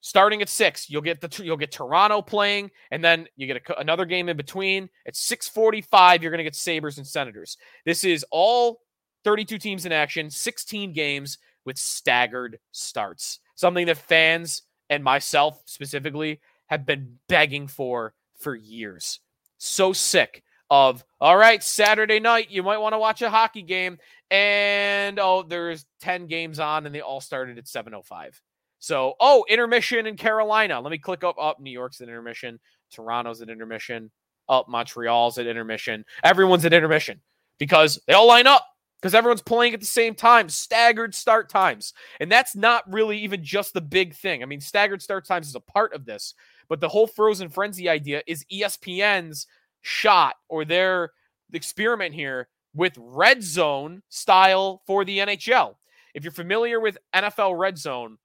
starting 0.00 0.42
at 0.42 0.48
6 0.48 0.88
you'll 0.90 1.02
get 1.02 1.20
the 1.20 1.42
you'll 1.44 1.56
get 1.56 1.72
toronto 1.72 2.22
playing 2.22 2.70
and 2.90 3.02
then 3.02 3.26
you 3.36 3.46
get 3.46 3.62
a, 3.68 3.80
another 3.80 4.04
game 4.04 4.28
in 4.28 4.36
between. 4.36 4.88
At 5.06 5.14
6:45 5.14 6.22
you're 6.22 6.30
going 6.30 6.38
to 6.38 6.44
get 6.44 6.54
sabres 6.54 6.98
and 6.98 7.06
senators. 7.06 7.56
This 7.84 8.04
is 8.04 8.24
all 8.30 8.80
32 9.24 9.58
teams 9.58 9.86
in 9.86 9.92
action 9.92 10.30
16 10.30 10.92
games 10.92 11.38
with 11.64 11.78
staggered 11.78 12.58
starts. 12.70 13.40
Something 13.56 13.86
that 13.86 13.98
fans 13.98 14.62
and 14.90 15.02
myself 15.02 15.62
specifically 15.66 16.40
have 16.66 16.86
been 16.86 17.18
begging 17.28 17.68
for 17.68 18.14
for 18.38 18.54
years. 18.54 19.20
So 19.58 19.92
sick 19.92 20.42
of 20.70 21.04
all 21.20 21.36
right, 21.36 21.62
Saturday 21.62 22.20
night, 22.20 22.50
you 22.50 22.62
might 22.62 22.78
want 22.78 22.94
to 22.94 22.98
watch 22.98 23.22
a 23.22 23.30
hockey 23.30 23.62
game. 23.62 23.98
And 24.30 25.18
oh, 25.20 25.42
there's 25.42 25.86
10 26.00 26.26
games 26.26 26.58
on, 26.58 26.86
and 26.86 26.94
they 26.94 27.00
all 27.00 27.20
started 27.20 27.58
at 27.58 27.68
705. 27.68 28.40
So, 28.78 29.14
oh, 29.20 29.44
intermission 29.48 30.06
in 30.06 30.16
Carolina. 30.16 30.80
Let 30.80 30.90
me 30.90 30.98
click 30.98 31.24
up 31.24 31.36
up 31.40 31.60
New 31.60 31.70
York's 31.70 32.00
at 32.00 32.08
intermission, 32.08 32.58
Toronto's 32.92 33.40
at 33.40 33.48
intermission, 33.48 34.10
up 34.48 34.68
Montreal's 34.68 35.38
at 35.38 35.46
intermission. 35.46 36.04
Everyone's 36.24 36.64
at 36.64 36.72
intermission 36.72 37.20
because 37.58 38.00
they 38.06 38.12
all 38.12 38.26
line 38.26 38.46
up 38.46 38.64
because 39.00 39.14
everyone's 39.14 39.42
playing 39.42 39.74
at 39.74 39.80
the 39.80 39.86
same 39.86 40.14
time, 40.14 40.48
staggered 40.48 41.14
start 41.14 41.48
times. 41.48 41.92
And 42.18 42.32
that's 42.32 42.56
not 42.56 42.90
really 42.92 43.18
even 43.18 43.44
just 43.44 43.74
the 43.74 43.80
big 43.80 44.14
thing. 44.14 44.42
I 44.42 44.46
mean, 44.46 44.60
staggered 44.60 45.02
start 45.02 45.26
times 45.26 45.48
is 45.48 45.54
a 45.54 45.60
part 45.60 45.94
of 45.94 46.06
this, 46.06 46.34
but 46.68 46.80
the 46.80 46.88
whole 46.88 47.06
frozen 47.06 47.48
frenzy 47.48 47.88
idea 47.88 48.22
is 48.26 48.44
ESPN's 48.52 49.46
shot 49.82 50.36
or 50.48 50.64
their 50.64 51.12
experiment 51.52 52.14
here 52.14 52.48
with 52.74 52.94
red 52.98 53.42
zone 53.42 54.02
style 54.08 54.82
for 54.86 55.04
the 55.04 55.18
NHL. 55.18 55.76
If 56.14 56.24
you're 56.24 56.32
familiar 56.32 56.80
with 56.80 56.98
NFL 57.14 57.58
red 57.58 57.78
zone, 57.78 58.18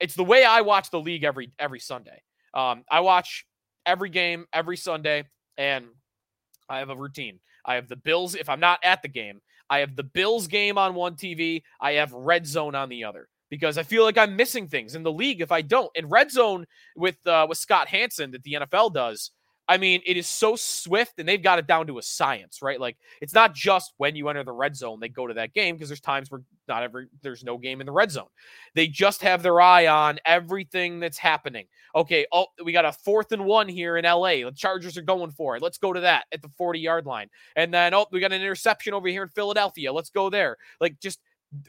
it's 0.00 0.14
the 0.14 0.24
way 0.24 0.44
I 0.44 0.60
watch 0.60 0.90
the 0.90 1.00
league 1.00 1.24
every 1.24 1.52
every 1.58 1.80
Sunday. 1.80 2.22
Um, 2.52 2.84
I 2.90 3.00
watch 3.00 3.46
every 3.86 4.10
game 4.10 4.46
every 4.52 4.76
Sunday, 4.76 5.24
and 5.56 5.86
I 6.68 6.78
have 6.78 6.90
a 6.90 6.96
routine. 6.96 7.40
I 7.64 7.76
have 7.76 7.88
the 7.88 7.96
Bills. 7.96 8.34
If 8.34 8.48
I'm 8.48 8.60
not 8.60 8.80
at 8.82 9.02
the 9.02 9.08
game, 9.08 9.40
I 9.68 9.78
have 9.78 9.96
the 9.96 10.04
Bills 10.04 10.46
game 10.46 10.78
on 10.78 10.94
one 10.94 11.14
TV. 11.14 11.62
I 11.80 11.92
have 11.92 12.12
Red 12.12 12.46
Zone 12.46 12.74
on 12.74 12.88
the 12.88 13.04
other 13.04 13.28
because 13.50 13.78
I 13.78 13.82
feel 13.82 14.04
like 14.04 14.18
I'm 14.18 14.36
missing 14.36 14.68
things 14.68 14.94
in 14.94 15.02
the 15.02 15.12
league 15.12 15.40
if 15.40 15.52
I 15.52 15.62
don't. 15.62 15.90
And 15.96 16.10
Red 16.10 16.30
Zone 16.30 16.66
with 16.96 17.16
uh, 17.26 17.46
with 17.48 17.58
Scott 17.58 17.88
Hanson 17.88 18.30
that 18.32 18.42
the 18.42 18.54
NFL 18.54 18.94
does 18.94 19.30
I 19.68 19.78
mean, 19.78 20.00
it 20.06 20.16
is 20.16 20.28
so 20.28 20.54
swift 20.54 21.18
and 21.18 21.28
they've 21.28 21.42
got 21.42 21.58
it 21.58 21.66
down 21.66 21.88
to 21.88 21.98
a 21.98 22.02
science, 22.02 22.62
right? 22.62 22.80
Like 22.80 22.96
it's 23.20 23.34
not 23.34 23.54
just 23.54 23.94
when 23.96 24.14
you 24.14 24.28
enter 24.28 24.44
the 24.44 24.52
red 24.52 24.76
zone, 24.76 25.00
they 25.00 25.08
go 25.08 25.26
to 25.26 25.34
that 25.34 25.54
game 25.54 25.74
because 25.74 25.88
there's 25.88 26.00
times 26.00 26.30
where 26.30 26.42
not 26.68 26.84
every 26.84 27.08
there's 27.22 27.42
no 27.42 27.58
game 27.58 27.80
in 27.80 27.86
the 27.86 27.92
red 27.92 28.12
zone. 28.12 28.28
They 28.74 28.86
just 28.86 29.22
have 29.22 29.42
their 29.42 29.60
eye 29.60 29.88
on 29.88 30.20
everything 30.24 31.00
that's 31.00 31.18
happening. 31.18 31.66
Okay, 31.96 32.26
oh, 32.32 32.46
we 32.64 32.72
got 32.72 32.84
a 32.84 32.92
fourth 32.92 33.32
and 33.32 33.44
one 33.44 33.68
here 33.68 33.96
in 33.96 34.04
LA. 34.04 34.44
The 34.44 34.52
Chargers 34.54 34.96
are 34.96 35.02
going 35.02 35.32
for 35.32 35.56
it. 35.56 35.62
Let's 35.62 35.78
go 35.78 35.92
to 35.92 36.00
that 36.00 36.26
at 36.30 36.42
the 36.42 36.50
40 36.56 36.78
yard 36.78 37.06
line. 37.06 37.28
And 37.56 37.74
then, 37.74 37.92
oh, 37.92 38.06
we 38.12 38.20
got 38.20 38.32
an 38.32 38.42
interception 38.42 38.94
over 38.94 39.08
here 39.08 39.24
in 39.24 39.28
Philadelphia. 39.30 39.92
Let's 39.92 40.10
go 40.10 40.30
there. 40.30 40.58
Like 40.80 41.00
just 41.00 41.20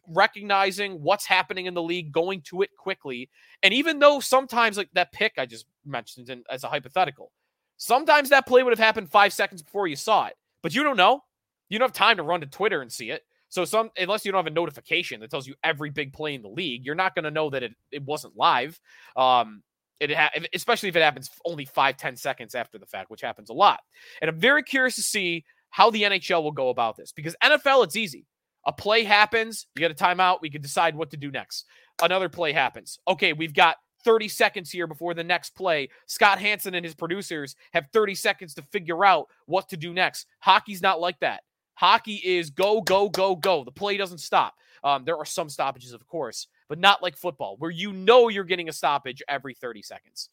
recognizing 0.08 1.02
what's 1.02 1.26
happening 1.26 1.66
in 1.66 1.74
the 1.74 1.82
league, 1.82 2.12
going 2.12 2.42
to 2.42 2.62
it 2.62 2.70
quickly. 2.78 3.30
And 3.64 3.74
even 3.74 4.00
though 4.00 4.20
sometimes 4.20 4.78
like 4.78 4.90
that 4.94 5.12
pick 5.12 5.34
I 5.38 5.46
just 5.46 5.66
mentioned 5.86 6.30
in, 6.30 6.44
as 6.50 6.64
a 6.64 6.68
hypothetical, 6.68 7.32
Sometimes 7.78 8.30
that 8.30 8.48
play 8.48 8.64
would 8.64 8.72
have 8.72 8.80
happened 8.80 9.10
five 9.10 9.32
seconds 9.34 9.62
before 9.62 9.88
you 9.88 9.96
saw 9.96 10.26
it, 10.26 10.34
but 10.64 10.74
you 10.76 10.84
don't 10.84 10.98
know. 10.98 11.22
You 11.70 11.80
don't 11.80 11.88
have 11.88 11.94
time 11.94 12.18
to 12.18 12.24
run 12.24 12.42
to 12.42 12.48
Twitter 12.48 12.82
and 12.82 12.92
see 12.92 13.12
it. 13.12 13.24
So 13.50 13.66
some 13.66 13.92
unless 13.98 14.26
you 14.26 14.32
don't 14.32 14.40
have 14.40 14.52
a 14.52 14.56
notification 14.56 15.22
that 15.22 15.32
tells 15.32 15.48
you 15.48 15.56
every 15.64 15.90
big 15.90 16.14
play 16.14 16.36
in 16.36 16.42
the 16.42 16.50
league, 16.50 16.86
you're 16.86 16.96
not 16.96 17.16
going 17.16 17.24
to 17.24 17.32
know 17.32 17.50
that 17.50 17.64
it, 17.64 17.74
it 17.92 18.04
wasn't 18.04 18.36
live. 18.36 18.80
Um, 19.16 19.64
it 20.00 20.14
ha- 20.14 20.32
especially 20.54 20.90
if 20.90 20.96
it 20.96 21.02
happens 21.02 21.30
only 21.46 21.66
five 21.66 21.98
ten 21.98 22.16
seconds 22.16 22.56
after 22.56 22.78
the 22.78 22.86
fact, 22.86 23.10
which 23.10 23.22
happens 23.22 23.50
a 23.50 23.54
lot. 23.54 23.80
And 24.22 24.30
I'm 24.30 24.40
very 24.40 24.64
curious 24.64 24.96
to 24.96 25.02
see 25.02 25.46
how 25.70 25.90
the 25.90 26.04
NHL 26.04 26.44
will 26.44 26.52
go 26.52 26.70
about 26.70 26.98
this 26.98 27.12
because 27.12 27.36
NFL 27.44 27.86
it's 27.86 27.96
easy. 27.96 28.26
A 28.66 28.74
play 28.74 29.06
happens, 29.06 29.66
you 29.76 29.80
get 29.80 29.92
a 29.92 29.96
timeout, 29.96 30.42
we 30.42 30.50
can 30.50 30.62
decide 30.62 30.96
what 30.96 31.12
to 31.12 31.18
do 31.18 31.32
next. 31.32 31.66
Another 32.02 32.28
play 32.28 32.52
happens. 32.52 33.00
Okay, 33.08 33.32
we've 33.32 33.54
got 33.54 33.78
30 34.08 34.30
seconds 34.30 34.72
here 34.72 34.88
before 34.88 35.14
the 35.14 35.24
next 35.24 35.50
play. 35.50 35.90
Scott 36.06 36.40
Hanson 36.40 36.76
and 36.76 36.86
his 36.86 36.96
producers 36.96 37.58
have 37.74 37.90
30 37.92 38.16
seconds 38.16 38.54
to 38.54 38.62
figure 38.62 39.04
out 39.04 39.28
what 39.48 39.68
to 39.68 39.76
do 39.76 39.94
next. 39.94 40.28
Hockey's 40.40 40.82
not 40.82 41.02
like 41.02 41.20
that. 41.20 41.42
Hockey 41.74 42.22
is 42.24 42.50
go, 42.50 42.80
go, 42.80 43.10
go, 43.10 43.36
go. 43.36 43.66
The 43.66 43.72
play 43.72 43.98
doesn't 43.98 44.20
stop. 44.20 44.56
Um, 44.82 45.04
there 45.04 45.18
are 45.18 45.26
some 45.26 45.50
stoppages, 45.50 45.92
of 45.92 46.08
course, 46.08 46.48
but 46.70 46.80
not 46.80 47.04
like 47.04 47.18
football, 47.18 47.58
where 47.60 47.70
you 47.70 47.92
know 47.92 48.30
you're 48.30 48.46
getting 48.46 48.70
a 48.70 48.74
stoppage 48.74 49.22
every 49.28 49.54
30 49.54 49.82
seconds. 49.82 50.30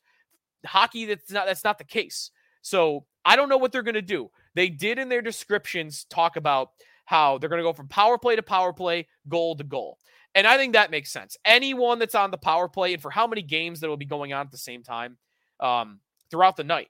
Hockey, 0.65 1.07
that's 1.07 1.33
not 1.33 1.47
that's 1.47 1.65
not 1.65 1.79
the 1.79 1.85
case. 1.85 2.31
So 2.63 3.05
I 3.25 3.35
don't 3.35 3.49
know 3.49 3.57
what 3.57 3.73
they're 3.73 3.83
gonna 3.83 4.03
do. 4.03 4.31
They 4.55 4.69
did 4.69 5.01
in 5.01 5.09
their 5.09 5.21
descriptions 5.21 6.05
talk 6.05 6.37
about 6.37 6.71
how 7.07 7.39
they're 7.39 7.51
gonna 7.51 7.63
go 7.63 7.73
from 7.73 7.89
power 7.89 8.19
play 8.19 8.37
to 8.37 8.43
power 8.43 8.73
play, 8.73 9.09
goal 9.29 9.57
to 9.57 9.65
goal. 9.65 9.99
And 10.35 10.47
I 10.47 10.57
think 10.57 10.73
that 10.73 10.90
makes 10.90 11.11
sense. 11.11 11.37
Anyone 11.44 11.99
that's 11.99 12.14
on 12.14 12.31
the 12.31 12.38
power 12.38 12.68
play 12.68 12.92
and 12.92 13.03
for 13.03 13.11
how 13.11 13.27
many 13.27 13.42
games 13.42 13.81
that 13.81 13.88
will 13.88 13.97
be 13.97 14.05
going 14.05 14.33
on 14.33 14.47
at 14.47 14.51
the 14.51 14.59
same 14.59 14.83
time 14.83 15.16
um, 15.61 16.01
throughout 16.31 16.57
the 16.57 16.64
night, 16.64 16.88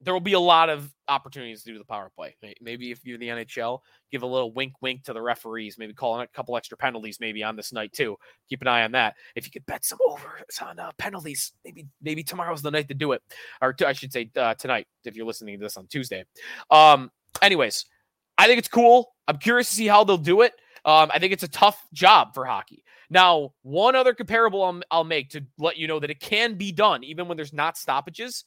there 0.00 0.14
will 0.14 0.20
be 0.20 0.34
a 0.34 0.40
lot 0.40 0.68
of 0.68 0.94
opportunities 1.08 1.64
to 1.64 1.72
do 1.72 1.78
the 1.78 1.84
power 1.84 2.10
play. 2.14 2.36
Maybe 2.60 2.92
if 2.92 3.04
you're 3.04 3.14
in 3.14 3.20
the 3.20 3.28
NHL, 3.28 3.80
give 4.12 4.22
a 4.22 4.26
little 4.26 4.52
wink, 4.52 4.74
wink 4.80 5.02
to 5.04 5.12
the 5.12 5.20
referees. 5.20 5.76
Maybe 5.76 5.92
call 5.92 6.20
a 6.20 6.26
couple 6.28 6.56
extra 6.56 6.76
penalties, 6.76 7.18
maybe 7.20 7.42
on 7.42 7.56
this 7.56 7.72
night 7.72 7.92
too. 7.92 8.16
Keep 8.48 8.62
an 8.62 8.68
eye 8.68 8.84
on 8.84 8.92
that. 8.92 9.16
If 9.34 9.44
you 9.44 9.50
could 9.50 9.66
bet 9.66 9.84
some 9.84 9.98
overs 10.06 10.60
on 10.62 10.78
uh, 10.78 10.92
penalties, 10.98 11.52
maybe 11.64 11.86
maybe 12.00 12.22
tomorrow's 12.22 12.62
the 12.62 12.70
night 12.70 12.86
to 12.88 12.94
do 12.94 13.10
it, 13.12 13.22
or 13.60 13.72
t- 13.72 13.84
I 13.84 13.92
should 13.92 14.12
say 14.12 14.30
uh, 14.36 14.54
tonight 14.54 14.86
if 15.04 15.16
you're 15.16 15.26
listening 15.26 15.58
to 15.58 15.64
this 15.64 15.76
on 15.76 15.88
Tuesday. 15.88 16.24
Um, 16.70 17.10
anyways, 17.42 17.86
I 18.36 18.46
think 18.46 18.58
it's 18.58 18.68
cool. 18.68 19.14
I'm 19.26 19.38
curious 19.38 19.68
to 19.70 19.74
see 19.74 19.88
how 19.88 20.04
they'll 20.04 20.16
do 20.16 20.42
it. 20.42 20.52
Um, 20.88 21.10
I 21.12 21.18
think 21.18 21.34
it's 21.34 21.42
a 21.42 21.48
tough 21.48 21.86
job 21.92 22.32
for 22.32 22.46
hockey. 22.46 22.82
Now, 23.10 23.52
one 23.60 23.94
other 23.94 24.14
comparable 24.14 24.64
I'll, 24.64 24.80
I'll 24.90 25.04
make 25.04 25.28
to 25.30 25.44
let 25.58 25.76
you 25.76 25.86
know 25.86 26.00
that 26.00 26.10
it 26.10 26.18
can 26.18 26.54
be 26.54 26.72
done 26.72 27.04
even 27.04 27.28
when 27.28 27.36
there's 27.36 27.52
not 27.52 27.76
stoppages. 27.76 28.46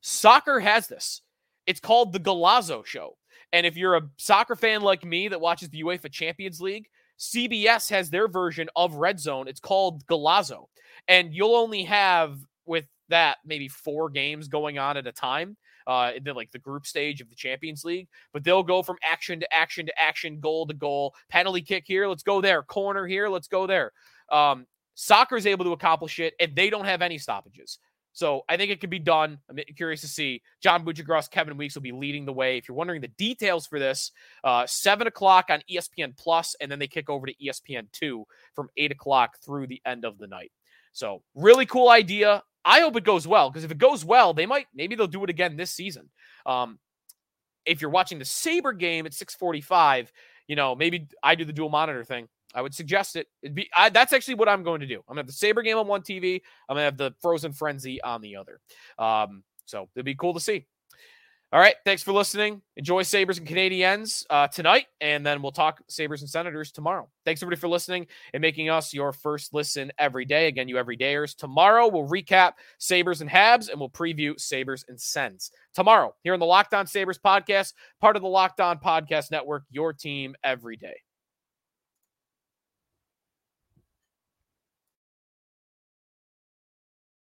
Soccer 0.00 0.60
has 0.60 0.86
this. 0.86 1.22
It's 1.66 1.80
called 1.80 2.12
the 2.12 2.20
Golazo 2.20 2.86
Show. 2.86 3.16
And 3.52 3.66
if 3.66 3.76
you're 3.76 3.96
a 3.96 4.08
soccer 4.16 4.54
fan 4.54 4.82
like 4.82 5.04
me 5.04 5.26
that 5.26 5.40
watches 5.40 5.70
the 5.70 5.82
UEFA 5.82 6.08
Champions 6.08 6.60
League, 6.60 6.86
CBS 7.18 7.90
has 7.90 8.10
their 8.10 8.28
version 8.28 8.68
of 8.76 8.94
Red 8.94 9.18
Zone. 9.18 9.48
It's 9.48 9.60
called 9.60 10.06
Golazo. 10.06 10.66
And 11.08 11.34
you'll 11.34 11.56
only 11.56 11.82
have 11.82 12.38
with 12.64 12.86
that 13.08 13.38
maybe 13.44 13.66
four 13.66 14.08
games 14.08 14.46
going 14.46 14.78
on 14.78 14.96
at 14.96 15.08
a 15.08 15.12
time 15.12 15.56
uh, 15.86 16.12
in 16.14 16.24
the, 16.24 16.32
like 16.32 16.50
the 16.50 16.58
group 16.58 16.86
stage 16.86 17.20
of 17.20 17.28
the 17.28 17.34
Champions 17.34 17.84
League. 17.84 18.08
But 18.32 18.44
they'll 18.44 18.62
go 18.62 18.82
from 18.82 18.96
action 19.04 19.40
to 19.40 19.54
action 19.54 19.86
to 19.86 20.00
action, 20.00 20.40
goal 20.40 20.66
to 20.66 20.74
goal, 20.74 21.14
penalty 21.28 21.62
kick 21.62 21.84
here, 21.86 22.06
let's 22.06 22.22
go 22.22 22.40
there, 22.40 22.62
corner 22.62 23.06
here, 23.06 23.28
let's 23.28 23.48
go 23.48 23.66
there. 23.66 23.92
Um, 24.30 24.66
soccer 24.94 25.36
is 25.36 25.46
able 25.46 25.64
to 25.64 25.72
accomplish 25.72 26.18
it, 26.18 26.34
and 26.40 26.54
they 26.54 26.70
don't 26.70 26.84
have 26.84 27.02
any 27.02 27.18
stoppages. 27.18 27.78
So 28.14 28.42
I 28.48 28.56
think 28.56 28.70
it 28.70 28.80
can 28.80 28.90
be 28.90 28.98
done. 28.98 29.38
I'm 29.48 29.58
curious 29.76 30.02
to 30.02 30.08
see. 30.08 30.42
John 30.60 30.84
Buccigross, 30.84 31.30
Kevin 31.30 31.56
Weeks 31.56 31.74
will 31.74 31.82
be 31.82 31.92
leading 31.92 32.26
the 32.26 32.32
way. 32.32 32.58
If 32.58 32.68
you're 32.68 32.76
wondering 32.76 33.00
the 33.00 33.08
details 33.08 33.66
for 33.66 33.78
this, 33.78 34.12
uh, 34.44 34.66
seven 34.66 35.06
o'clock 35.06 35.46
on 35.48 35.62
ESPN 35.70 36.16
Plus, 36.16 36.54
and 36.60 36.70
then 36.70 36.78
they 36.78 36.86
kick 36.86 37.08
over 37.08 37.26
to 37.26 37.34
ESPN 37.34 37.90
two 37.92 38.26
from 38.54 38.68
eight 38.76 38.92
o'clock 38.92 39.38
through 39.42 39.66
the 39.66 39.80
end 39.86 40.04
of 40.04 40.18
the 40.18 40.26
night. 40.26 40.52
So 40.92 41.22
really 41.34 41.64
cool 41.64 41.88
idea. 41.88 42.42
I 42.64 42.80
hope 42.80 42.96
it 42.96 43.04
goes 43.04 43.26
well 43.26 43.50
because 43.50 43.64
if 43.64 43.70
it 43.70 43.78
goes 43.78 44.04
well, 44.04 44.34
they 44.34 44.46
might 44.46 44.66
maybe 44.74 44.94
they'll 44.94 45.06
do 45.06 45.24
it 45.24 45.30
again 45.30 45.56
this 45.56 45.70
season. 45.70 46.10
Um, 46.46 46.78
if 47.64 47.80
you're 47.80 47.90
watching 47.90 48.18
the 48.18 48.24
Saber 48.24 48.72
game 48.72 49.06
at 49.06 49.12
6:45, 49.12 50.10
you 50.46 50.56
know 50.56 50.74
maybe 50.74 51.08
I 51.22 51.34
do 51.34 51.44
the 51.44 51.52
dual 51.52 51.68
monitor 51.70 52.04
thing. 52.04 52.28
I 52.54 52.62
would 52.62 52.74
suggest 52.74 53.16
it. 53.16 53.28
It'd 53.42 53.54
be 53.54 53.68
I, 53.74 53.88
that's 53.88 54.12
actually 54.12 54.34
what 54.34 54.48
I'm 54.48 54.62
going 54.62 54.80
to 54.80 54.86
do. 54.86 54.96
I'm 54.96 55.14
gonna 55.14 55.20
have 55.20 55.26
the 55.26 55.32
Saber 55.32 55.62
game 55.62 55.78
on 55.78 55.86
one 55.86 56.02
TV. 56.02 56.42
I'm 56.68 56.74
gonna 56.74 56.84
have 56.84 56.96
the 56.96 57.14
Frozen 57.20 57.52
Frenzy 57.52 58.00
on 58.02 58.20
the 58.20 58.36
other. 58.36 58.60
Um, 58.98 59.42
so 59.64 59.88
it'd 59.94 60.04
be 60.04 60.14
cool 60.14 60.34
to 60.34 60.40
see. 60.40 60.66
All 61.52 61.60
right. 61.60 61.74
Thanks 61.84 62.02
for 62.02 62.12
listening. 62.12 62.62
Enjoy 62.78 63.02
Sabres 63.02 63.36
and 63.36 63.46
Canadiens 63.46 64.24
uh, 64.30 64.48
tonight, 64.48 64.86
and 65.02 65.24
then 65.24 65.42
we'll 65.42 65.52
talk 65.52 65.82
Sabres 65.86 66.22
and 66.22 66.30
Senators 66.30 66.72
tomorrow. 66.72 67.10
Thanks, 67.26 67.42
everybody, 67.42 67.60
for 67.60 67.68
listening 67.68 68.06
and 68.32 68.40
making 68.40 68.70
us 68.70 68.94
your 68.94 69.12
first 69.12 69.52
listen 69.52 69.92
every 69.98 70.24
day. 70.24 70.46
Again, 70.46 70.66
you 70.66 70.76
everydayers. 70.76 71.36
Tomorrow, 71.36 71.88
we'll 71.88 72.08
recap 72.08 72.52
Sabres 72.78 73.20
and 73.20 73.28
Habs, 73.28 73.68
and 73.68 73.78
we'll 73.78 73.90
preview 73.90 74.40
Sabres 74.40 74.86
and 74.88 74.98
Sens. 74.98 75.50
Tomorrow, 75.74 76.14
here 76.22 76.32
on 76.32 76.40
the 76.40 76.46
Locked 76.46 76.72
On 76.72 76.86
Sabres 76.86 77.18
podcast, 77.18 77.74
part 78.00 78.16
of 78.16 78.22
the 78.22 78.28
Locked 78.28 78.60
On 78.60 78.78
Podcast 78.78 79.30
Network, 79.30 79.64
your 79.70 79.92
team 79.92 80.34
every 80.42 80.78
day. 80.78 80.96